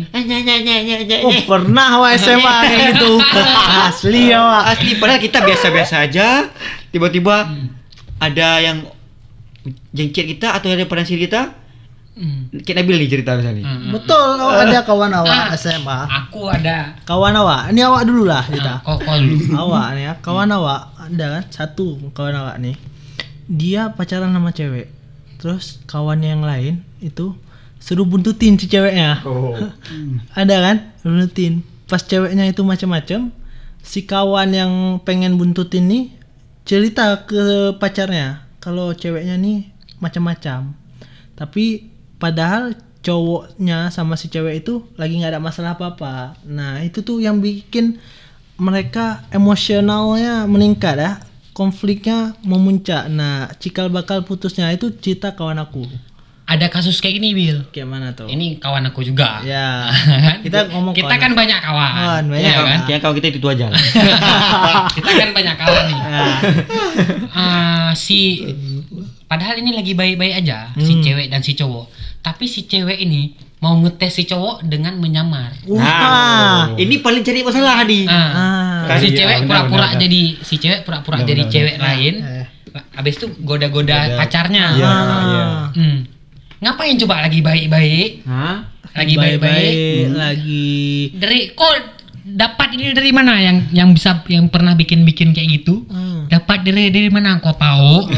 [1.22, 3.12] Oh pernah wa SMA kayak gitu
[3.80, 6.52] asli ya wa Asli padahal kita biasa-biasa aja.
[6.90, 7.48] Tiba-tiba
[8.18, 8.84] ada yang
[9.90, 11.64] jengkit kita atau ada penasir kita
[12.14, 12.46] Hmm.
[12.54, 13.90] kita Nabil nih cerita misalnya Hmm.
[13.90, 15.58] betul oh, ada kawan awak Ah.
[15.58, 16.94] SMA Aku ada.
[17.02, 17.74] kawan awak.
[17.74, 19.50] Ini awak dulu lah kita kok kok dulu.
[19.50, 20.12] awak nih ya.
[20.22, 21.42] Kawan awak ada kan?
[21.50, 22.78] Satu kawan awak nih
[23.50, 24.88] dia pacaran sama cewek.
[25.40, 26.74] Terus kawannya yang lain
[27.04, 27.36] itu
[27.82, 29.20] suruh buntutin si ceweknya.
[30.38, 30.76] Ada kan?
[31.04, 31.60] Buntutin.
[31.84, 33.28] Pas ceweknya itu macam-macam
[33.84, 34.72] si kawan yang
[35.04, 36.04] pengen buntutin nih
[36.64, 39.68] cerita ke pacarnya kalau ceweknya nih
[40.00, 40.72] macam-macam.
[41.36, 42.72] Tapi padahal
[43.04, 46.40] cowoknya sama si cewek itu lagi nggak ada masalah apa-apa.
[46.48, 48.00] Nah itu tuh yang bikin
[48.56, 51.12] mereka emosionalnya meningkat ya
[51.54, 55.86] konfliknya memuncak nah cikal bakal putusnya itu cerita kawan aku
[56.44, 57.64] Ada kasus kayak gini, Bil.
[57.70, 59.40] kayak mana tuh Ini kawan aku juga.
[59.40, 59.88] ya
[60.28, 60.44] Kan?
[60.44, 61.22] kita ngomong kita kawan.
[61.22, 61.92] kan banyak kawan.
[61.94, 62.68] Kawan, banyak Iya kawan.
[62.68, 62.78] kan?
[62.82, 63.66] Kayaknya kalau kita itu aja
[64.96, 66.00] kita kan banyak kawan nih.
[66.04, 66.36] Nah,
[67.34, 68.44] Ah, si
[69.24, 71.02] padahal ini lagi baik-baik aja si Hmm.
[71.02, 71.88] cewek dan si cowok.
[72.20, 75.56] Tapi si cewek ini mau ngetes si cowok dengan menyamar.
[75.64, 78.04] wah Nah, ini paling cari masalah di.
[78.04, 78.28] Ah,
[78.86, 78.98] Ah.
[78.98, 82.14] si Iya, cewek pura-pura jadi si cewek pura-pura jadi cewek lain.
[82.20, 82.46] Eh.
[82.92, 84.66] Habis itu goda-goda Goda- pacarnya.
[84.74, 84.92] Iya,
[85.24, 85.44] iya.
[85.72, 85.98] Hmm.
[86.58, 88.10] Ngapain coba lagi baik-baik?
[88.24, 88.56] Hah?
[88.94, 89.74] Lagi baik-baik.
[89.74, 90.14] Hmm.
[90.14, 90.74] lagi
[91.14, 91.74] Dari kok
[92.24, 95.84] dapat ini dari mana yang yang bisa yang pernah bikin-bikin kayak gitu?
[95.86, 96.26] Hmm.
[96.26, 98.08] Dapat dari dari mana kau tahu?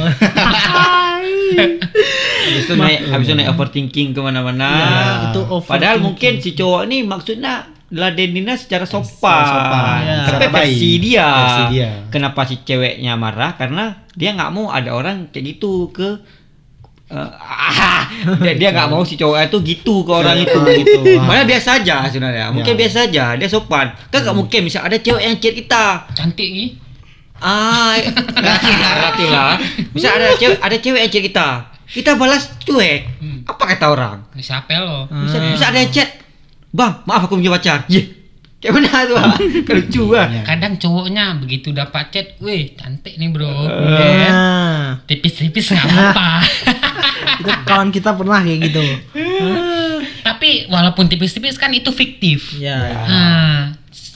[1.47, 4.69] Habis itu naik, habis itu naik overthinking ke mana-mana.
[4.71, 4.91] Ya,
[5.31, 5.71] itu overthinking.
[5.71, 7.55] Padahal mungkin si cowok ini maksudnya
[7.89, 9.07] ladeninnya secara sopan.
[9.45, 10.19] sopan, Ya.
[10.29, 11.29] Tapi versi dia.
[11.31, 11.91] Versi dia.
[12.09, 13.55] Kenapa si ceweknya marah?
[13.55, 16.19] Karena dia nggak mau ada orang kayak gitu ke
[17.07, 17.15] eh,
[17.71, 18.03] ah,
[18.43, 20.59] dia dia nggak mau si cowoknya tuh gitu ke orang itu.
[20.77, 20.99] gitu.
[21.23, 22.51] Padahal biasa aja sebenarnya.
[22.51, 22.81] Mungkin Ya.
[22.81, 23.25] biasa aja.
[23.35, 23.95] Dia sopan.
[24.09, 25.85] Kan nggak mungkin misal ada cewek yang chat kita.
[26.13, 26.71] Cantik nih.
[27.37, 29.55] Ah, relatif lah, relatif lah.
[29.93, 31.49] Misal ada cewek, ada cewek yang chat kita.
[31.87, 33.01] Kita balas cuek.
[33.23, 33.39] Hmm.
[33.47, 34.17] Apa kata orang?
[34.35, 35.07] Siapa lo?
[35.07, 35.55] Bisa, Hmm.
[35.55, 36.11] bisa ada yang chat.
[36.77, 37.89] Bang, maaf aku punya pacar.
[37.89, 38.05] Ye.
[38.61, 39.17] Kayak mana tuh?
[39.69, 40.29] Kan lucu ah.
[40.29, 40.43] Ya.
[40.45, 43.49] Kadang cowoknya begitu dapat chat, weh cantik nih bro.
[43.49, 46.29] Nah, Tipis-tipis nggak apa-apa.
[47.41, 48.85] itu kawan kita pernah kayak gitu.
[50.21, 52.61] Tapi walaupun tipis-tipis kan itu fiktif.
[52.61, 52.77] Ya.
[53.09, 53.63] Ah,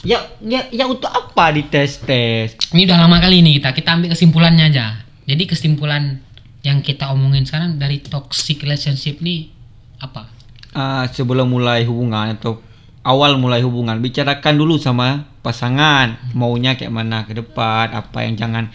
[0.01, 2.57] Ya, ya, ya untuk apa dites tes?
[2.73, 4.97] ini udah lama kali nih kita kita ambil kesimpulannya aja.
[5.29, 6.17] Jadi kesimpulan
[6.65, 9.53] yang kita omongin sekarang dari toxic relationship nih
[10.01, 10.25] apa?
[10.71, 12.63] Ah, sebelum mulai hubungan atau
[13.03, 16.15] awal mulai hubungan bicarakan dulu sama pasangan.
[16.31, 18.71] Maunya kayak mana ke depan apa yang jangan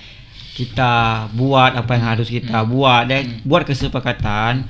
[0.57, 3.09] kita buat apa yang harus kita buat.
[3.09, 4.69] Dan buat kesepakatan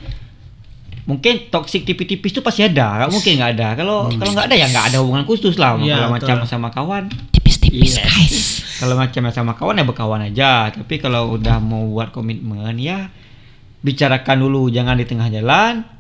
[1.07, 3.03] mungkin toxic tipis-tipis itu pasti ada.
[3.03, 3.69] Nggak mungkin nggak ada.
[3.75, 5.75] Kalau kalau nggak ada ya nggak ada hubungan khusus lah.
[5.83, 6.31] Iya, kalau betul.
[6.31, 7.05] macam sama kawan.
[7.35, 8.07] Tipis-tipis Yes.
[8.07, 8.37] guys.
[8.77, 10.71] kalau macam sama kawan ya berkawan aja.
[10.71, 13.11] Tapi kalau udah mau buat komitmen ya
[13.83, 14.71] bicarakan dulu.
[14.71, 15.96] Jangan di tengah jalan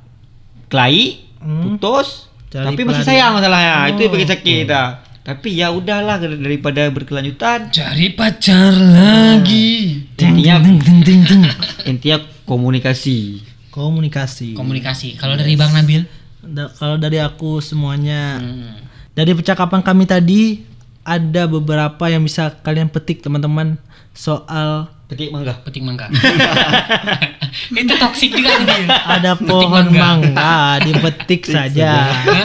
[0.66, 1.76] kelahi Hmm.
[1.76, 3.90] putus Cari tapi masih sayang masalahnya Oh.
[3.92, 4.88] itu yang bikin sakit dah.
[5.20, 10.06] tapi ya udahlah daripada berkelanjutan Cari pacar lagi.
[10.10, 11.42] intinya Ding, ding, ding, ding.
[11.90, 14.56] intinya komunikasi Komunikasi.
[14.56, 15.08] Komunikasi.
[15.14, 16.08] Kalau dari Bang Nabil?
[16.40, 18.72] Da- kalau dari aku semuanya Hmm.
[19.12, 20.64] dari percakapan kami tadi
[21.02, 23.76] ada beberapa yang bisa kalian petik teman-teman
[24.10, 26.08] soal petik mangga Petik mangga.
[27.76, 28.86] itu toxic juga nih.
[28.86, 29.98] Ada Petik pohon mangga.
[29.98, 31.90] mangga dipetik saja.
[32.14, 32.44] Hah?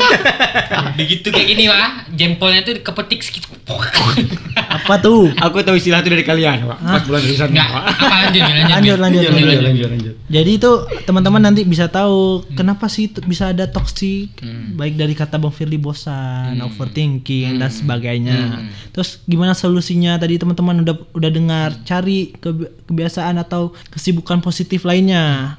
[0.93, 3.49] Begitu kayak gini wah, jempolnya tuh kepetik sedikit.
[4.53, 5.31] Apa tuh?
[5.33, 7.81] aku tahu istilah itu dari kalian pak pas bulan tulisan Enggak, apa
[8.25, 10.71] lanjut Lanjut, lanjut, lanjut lanjut lanjut Jadi itu
[11.03, 12.19] teman-teman nanti bisa tahu
[12.51, 14.73] kenapa sih itu bisa ada toxic Hmm.
[14.73, 16.65] baik dari kata Bang Firly bosan, Hmm.
[16.65, 18.57] overthinking dan sebagainya.
[18.57, 18.67] Hmm.
[18.89, 22.51] Terus gimana solusinya tadi teman-teman udah udah dengar cari ke-
[22.83, 25.57] kebiasaan atau kesibukan positif lainnya.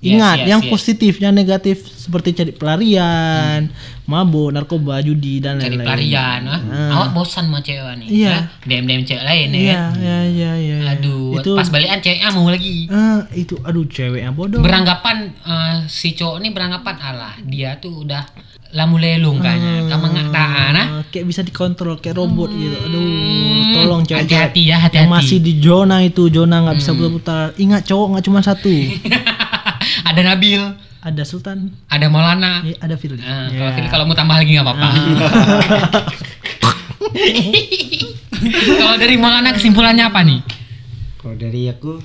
[0.00, 0.70] Ingat, yes, yang yes.
[0.72, 3.68] positif, yang negatif seperti cari pelarian,
[4.08, 5.84] mabuk, narkoba, judi dan Cari lain-lain.
[5.84, 6.60] pelarian, wah.
[6.72, 6.90] Ah.
[6.96, 8.08] Awak bosan sama cewek nih.
[8.08, 8.32] Iya.
[8.32, 8.40] ya?
[8.64, 9.60] DM-DM cewek lain ya.
[9.60, 9.92] Iya, kan?
[10.00, 10.76] iya, iya, iya.
[10.96, 12.88] Aduh, itu pas balikan ceweknya mau lagi.
[12.88, 14.64] ah, itu aduh cewek yang bodoh.
[14.64, 18.24] Beranggapan eh, si cowok ini beranggapan alah dia tuh udah
[18.70, 19.86] lamu lelung kayaknya.
[19.86, 20.86] Kamu nggak tahan ah.
[21.06, 22.76] Kayak bisa dikontrol kayak robot gitu.
[22.80, 23.04] Aduh,
[23.72, 25.06] tolong cewek Hati-hati ya, yang hati-hati.
[25.06, 25.16] Hmm.
[25.16, 27.44] masih di zona itu zona nggak bisa putar-putar.
[27.56, 28.70] Ingat cowok nggak cuma satu.
[30.08, 30.62] ada Nabil,
[31.00, 32.62] ada Sultan, ada Maulana.
[32.62, 33.18] eh, ada Firly.
[33.18, 33.58] Nah, Ya.
[33.58, 34.88] kalau Fili kalau mau tambah lagi nggak apa-apa.
[38.76, 40.40] kalau dari Maulana kesimpulannya apa nih?
[41.16, 42.00] kalau dari aku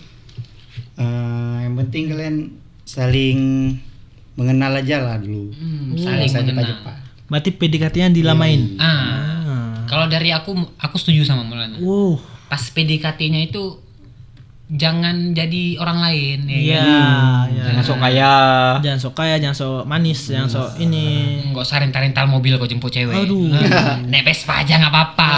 [0.97, 2.35] eh, yang penting kalian
[2.83, 3.39] saling
[4.35, 6.63] mengenal aja lah dulu Hmm, saling usah mengenal.
[6.67, 6.95] cepat-cepat.
[7.25, 8.61] Berarti PDKT-nya dilamain.
[8.77, 9.73] Ah, Ah.
[9.85, 11.79] kalau dari aku aku setuju sama Maulana.
[11.79, 12.19] Wow.
[12.45, 13.81] Pas PDKT-nya itu
[14.67, 17.45] jangan jadi orang lain ya Iya, kan?
[17.47, 17.63] iya.
[17.65, 18.33] Jangan sok kaya.
[18.81, 21.05] Jangan sok kaya, jangan sok manis, jangan sok ini.
[21.47, 23.45] nggak usah rental-rental mobil kau jemput cewek Aduh.
[23.47, 25.31] Nah, naik Vespa aja nggak apa-apa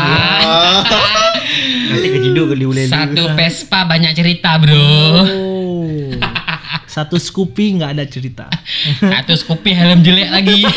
[1.87, 5.56] Nanti kejidu ke satu Vespa banyak cerita bro Oh.
[6.97, 8.49] Satu Scoopy nggak ada cerita.
[9.13, 10.65] satu Scoopy helm jelek lagi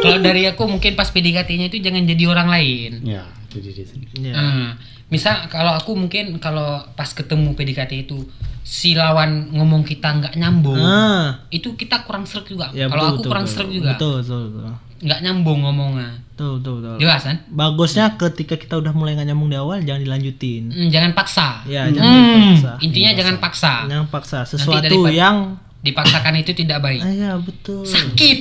[0.00, 4.12] kalau dari aku mungkin pas PDKT-nya itu jangan jadi orang lain Ya, diri sendiri.
[4.18, 4.32] Iya.
[4.32, 4.68] Hmm.
[5.10, 8.22] misal kalau aku mungkin kalau pas ketemu PDKT itu
[8.62, 13.20] si lawan ngomong kita nggak nyambung Ah, itu kita kurang serg juga ya kalau aku
[13.20, 13.56] betul, kurang betul.
[13.56, 14.74] serg juga Betul, betul, betul.
[15.00, 16.94] Nggak nyambung ngomongnya Betul, betul, betul.
[16.98, 20.68] jelas kan Bagusnya ketika kita udah mulai nggak nyambung di awal jangan dilanjutin.
[20.68, 22.70] Hmm, jangan paksa Ya, jangan Hmm, dipaksa.
[22.80, 27.82] intinya jangan paksa Jangan paksa sesuatu yang dipaksakan itu tidak baik Ah, ya, betul.
[27.82, 28.38] sakit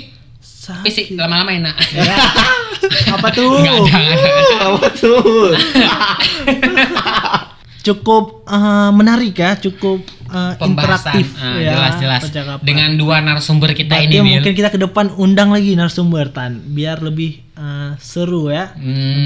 [0.61, 2.13] tapi sih lama-lama enak Ya.
[3.09, 3.57] Apa tuh?
[3.57, 4.57] nggak ada, nggak ada.
[4.69, 5.49] Apa tuh?
[7.89, 8.61] Cukup eh,
[8.91, 11.73] menarik ya, cukup pembahasan interaktif Ah, ya.
[11.73, 12.21] jelas-jelas
[12.61, 14.29] dengan dua narasumber kita Berarti ini Mil.
[14.37, 18.69] mungkin kita ke depan undang lagi narasumber tan biar lebih eh, seru ya.
[18.75, 18.85] lebih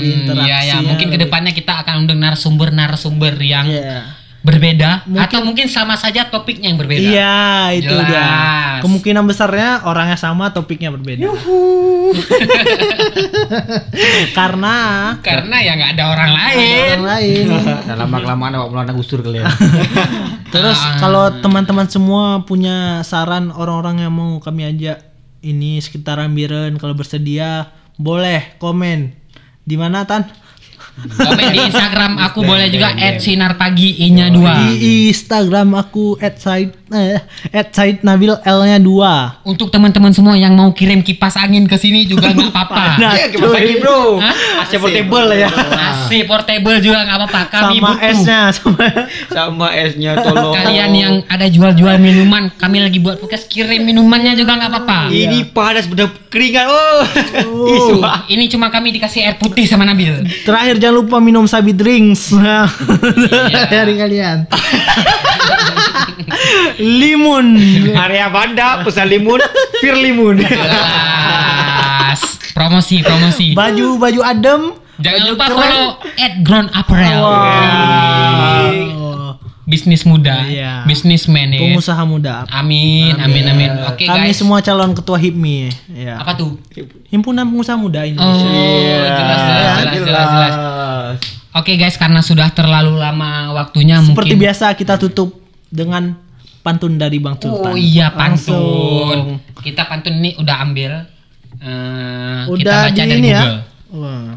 [0.10, 0.48] Hmm, interaksi.
[0.48, 4.23] iya ya, mungkin ke depannya kita akan undang narasumber-narasumber yang Iya.
[4.44, 7.00] Berbeda atau mungkin sama saja topiknya yang berbeda.
[7.00, 7.40] Iya,
[7.74, 8.08] itu Jelas.
[8.12, 8.28] dia.
[8.84, 11.32] Kemungkinan besarnya orangnya sama, topiknya berbeda.
[14.34, 14.76] Karena
[15.20, 16.92] Karena ya nggak ada orang lain.
[16.94, 17.46] orang lain.
[17.84, 19.48] Nah, lama kelamaan awak mulai gusur kalian.
[20.54, 21.00] Terus Ah.
[21.00, 25.00] kalau teman-teman semua punya saran orang-orang yang mau kami ajak
[25.42, 29.14] ini sekitaran Biren kalau bersedia boleh komen.
[29.64, 30.28] Di mana Tan?
[30.94, 34.78] Komen di Instagram aku boleh juga @sinarpagi i-nya 2.
[34.78, 37.18] Di Instagram aku @said eh,
[37.74, 39.42] @said_nabil L-nya 2.
[39.44, 42.86] Untuk teman-teman semua yang mau kirim kipas angin ke sini juga nggak apa-apa.
[43.02, 44.22] Nah, Ya, kipas angin, Bro.
[44.22, 44.36] Hah?
[44.62, 45.50] AC portable ya.
[45.50, 47.42] AC portable juga nggak apa-apa.
[47.50, 48.14] Kami sama butuh.
[48.14, 48.86] S-nya sama
[49.34, 50.54] Sama esnya tolong.
[50.54, 55.00] Kalian yang ada jual-jual minuman, kami lagi buat podcast kirim minumannya juga nggak apa-apa.
[55.10, 56.70] ini panas bener keringat.
[56.70, 57.02] Oh.
[57.66, 57.98] Isu.
[58.30, 60.22] Ini cuma kami dikasih air putih sama Nabil.
[60.46, 62.68] Terakhir jangan lupa minum sabi drinks Iya.
[63.72, 64.44] dari kalian.
[67.00, 67.56] Limun.
[67.96, 69.40] Area Banda, pesan limun,
[69.80, 70.44] Fir limun.
[70.44, 72.20] Jelas.
[72.52, 73.56] Promosi, promosi.
[73.56, 74.62] Baju baju adem.
[75.00, 75.58] Jangan baju lupa keren.
[75.58, 75.86] follow
[76.44, 77.22] @ground apparel.
[77.24, 79.23] Wow.
[79.64, 80.84] Bisnis muda, Iya.
[80.84, 81.60] bisnismen ya.
[81.62, 82.44] Pengusaha muda.
[82.48, 83.72] Amin, amin, amin.
[83.88, 84.36] Oke Kami guys.
[84.36, 85.72] semua calon ketua HIPMI.
[85.90, 86.20] Ya.
[86.20, 86.60] Apa tuh?
[87.08, 88.44] Himpunan Pengusaha Muda Oh, Indonesia.
[88.44, 90.54] jelas, jelas, jelas, jelas, jelas.
[91.54, 94.44] Oke guys, karena sudah terlalu lama waktunya Seperti mungkin.
[94.44, 95.40] biasa kita tutup
[95.70, 96.18] dengan
[96.60, 97.72] pantun dari Bang Sultan.
[97.72, 98.60] Oh iya Langsung.
[99.08, 99.20] pantun.
[99.62, 100.92] Kita pantun ini udah ambil.
[101.56, 103.40] Eh, kita Udah baca di dari ini ya.
[103.40, 103.58] Google.
[103.96, 104.28] Wah.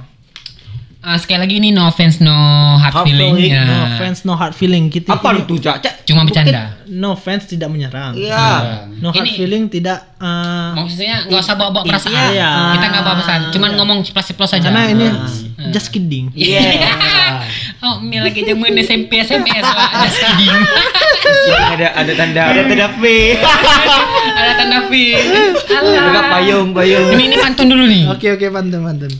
[1.06, 2.34] Eh, sekali lagi ini no offense no
[2.76, 3.38] hard Hard feeling.
[3.38, 3.62] feeling, ya.
[3.62, 4.90] No offense, no hard feeling.
[4.90, 6.02] Kita Apa itu, Cak?
[6.02, 6.82] Cuma bercanda.
[6.84, 8.18] No offense tidak menyerang.
[8.18, 8.82] Iya.
[8.98, 12.34] No hard Ini- feeling tidak eh, Maksudnya nggak usah bawa-bawa perasaan.
[12.34, 12.50] Iya.
[12.74, 13.40] Kita nggak bawa perasaan.
[13.54, 14.66] Cuman ngomong ceplos-ceplos aja.
[14.66, 15.70] karena ini Ah.
[15.70, 16.34] just kidding.
[16.34, 16.58] Iya.
[17.78, 19.86] Oh, Mil lagi jamuin SMP SMS lah.
[20.02, 20.50] Just kidding.
[21.70, 23.04] ada ada tanda ada tanda V.
[24.32, 24.92] Ada tanda V.
[25.14, 26.24] Ada Alah.
[26.32, 27.14] payung payung.
[27.14, 28.10] Ini ini pantun dulu nih.
[28.10, 29.12] Oke oke pantun pantun.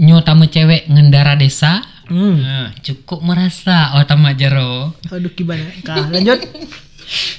[0.00, 1.84] Nyo tamu cewek ngendara desa.
[2.08, 2.40] Hmm.
[2.42, 4.96] Nah, cukup merasa oh tamu jero.
[5.12, 5.68] Aduh gimana?
[5.84, 6.40] Kah, lanjut.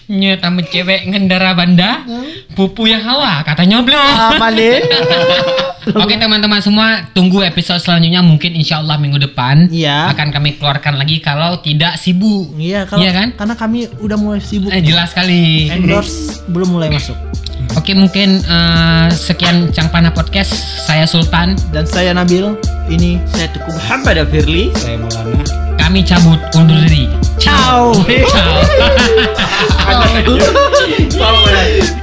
[0.08, 2.04] Nyo tamu cewek ngendara banda.
[2.52, 3.96] Pupu yang hawa kata nyoblo.
[3.96, 4.84] Apa nih?
[5.98, 10.14] Oke teman-teman semua tunggu episode selanjutnya mungkin insya Allah minggu depan Iya.
[10.14, 12.54] akan kami keluarkan lagi kalau tidak sibuk.
[12.54, 13.28] Iya kalau Iya kan?
[13.34, 14.70] karena kami udah mulai sibuk.
[14.70, 15.74] Eh, jelas sekali.
[15.74, 17.18] Endorse belum mulai masuk.
[17.74, 20.54] Oke mungkin eh, sekian Cangpana Podcast.
[20.86, 21.58] Saya Sultan.
[21.74, 22.54] Dan saya Nabil.
[22.86, 24.70] Ini Saya Tuku Muhammad Firly.
[24.78, 25.61] Saya Maulana.
[25.82, 27.10] Kami cabut undur diri.
[27.42, 27.90] ciao.
[28.06, 28.62] Ciao.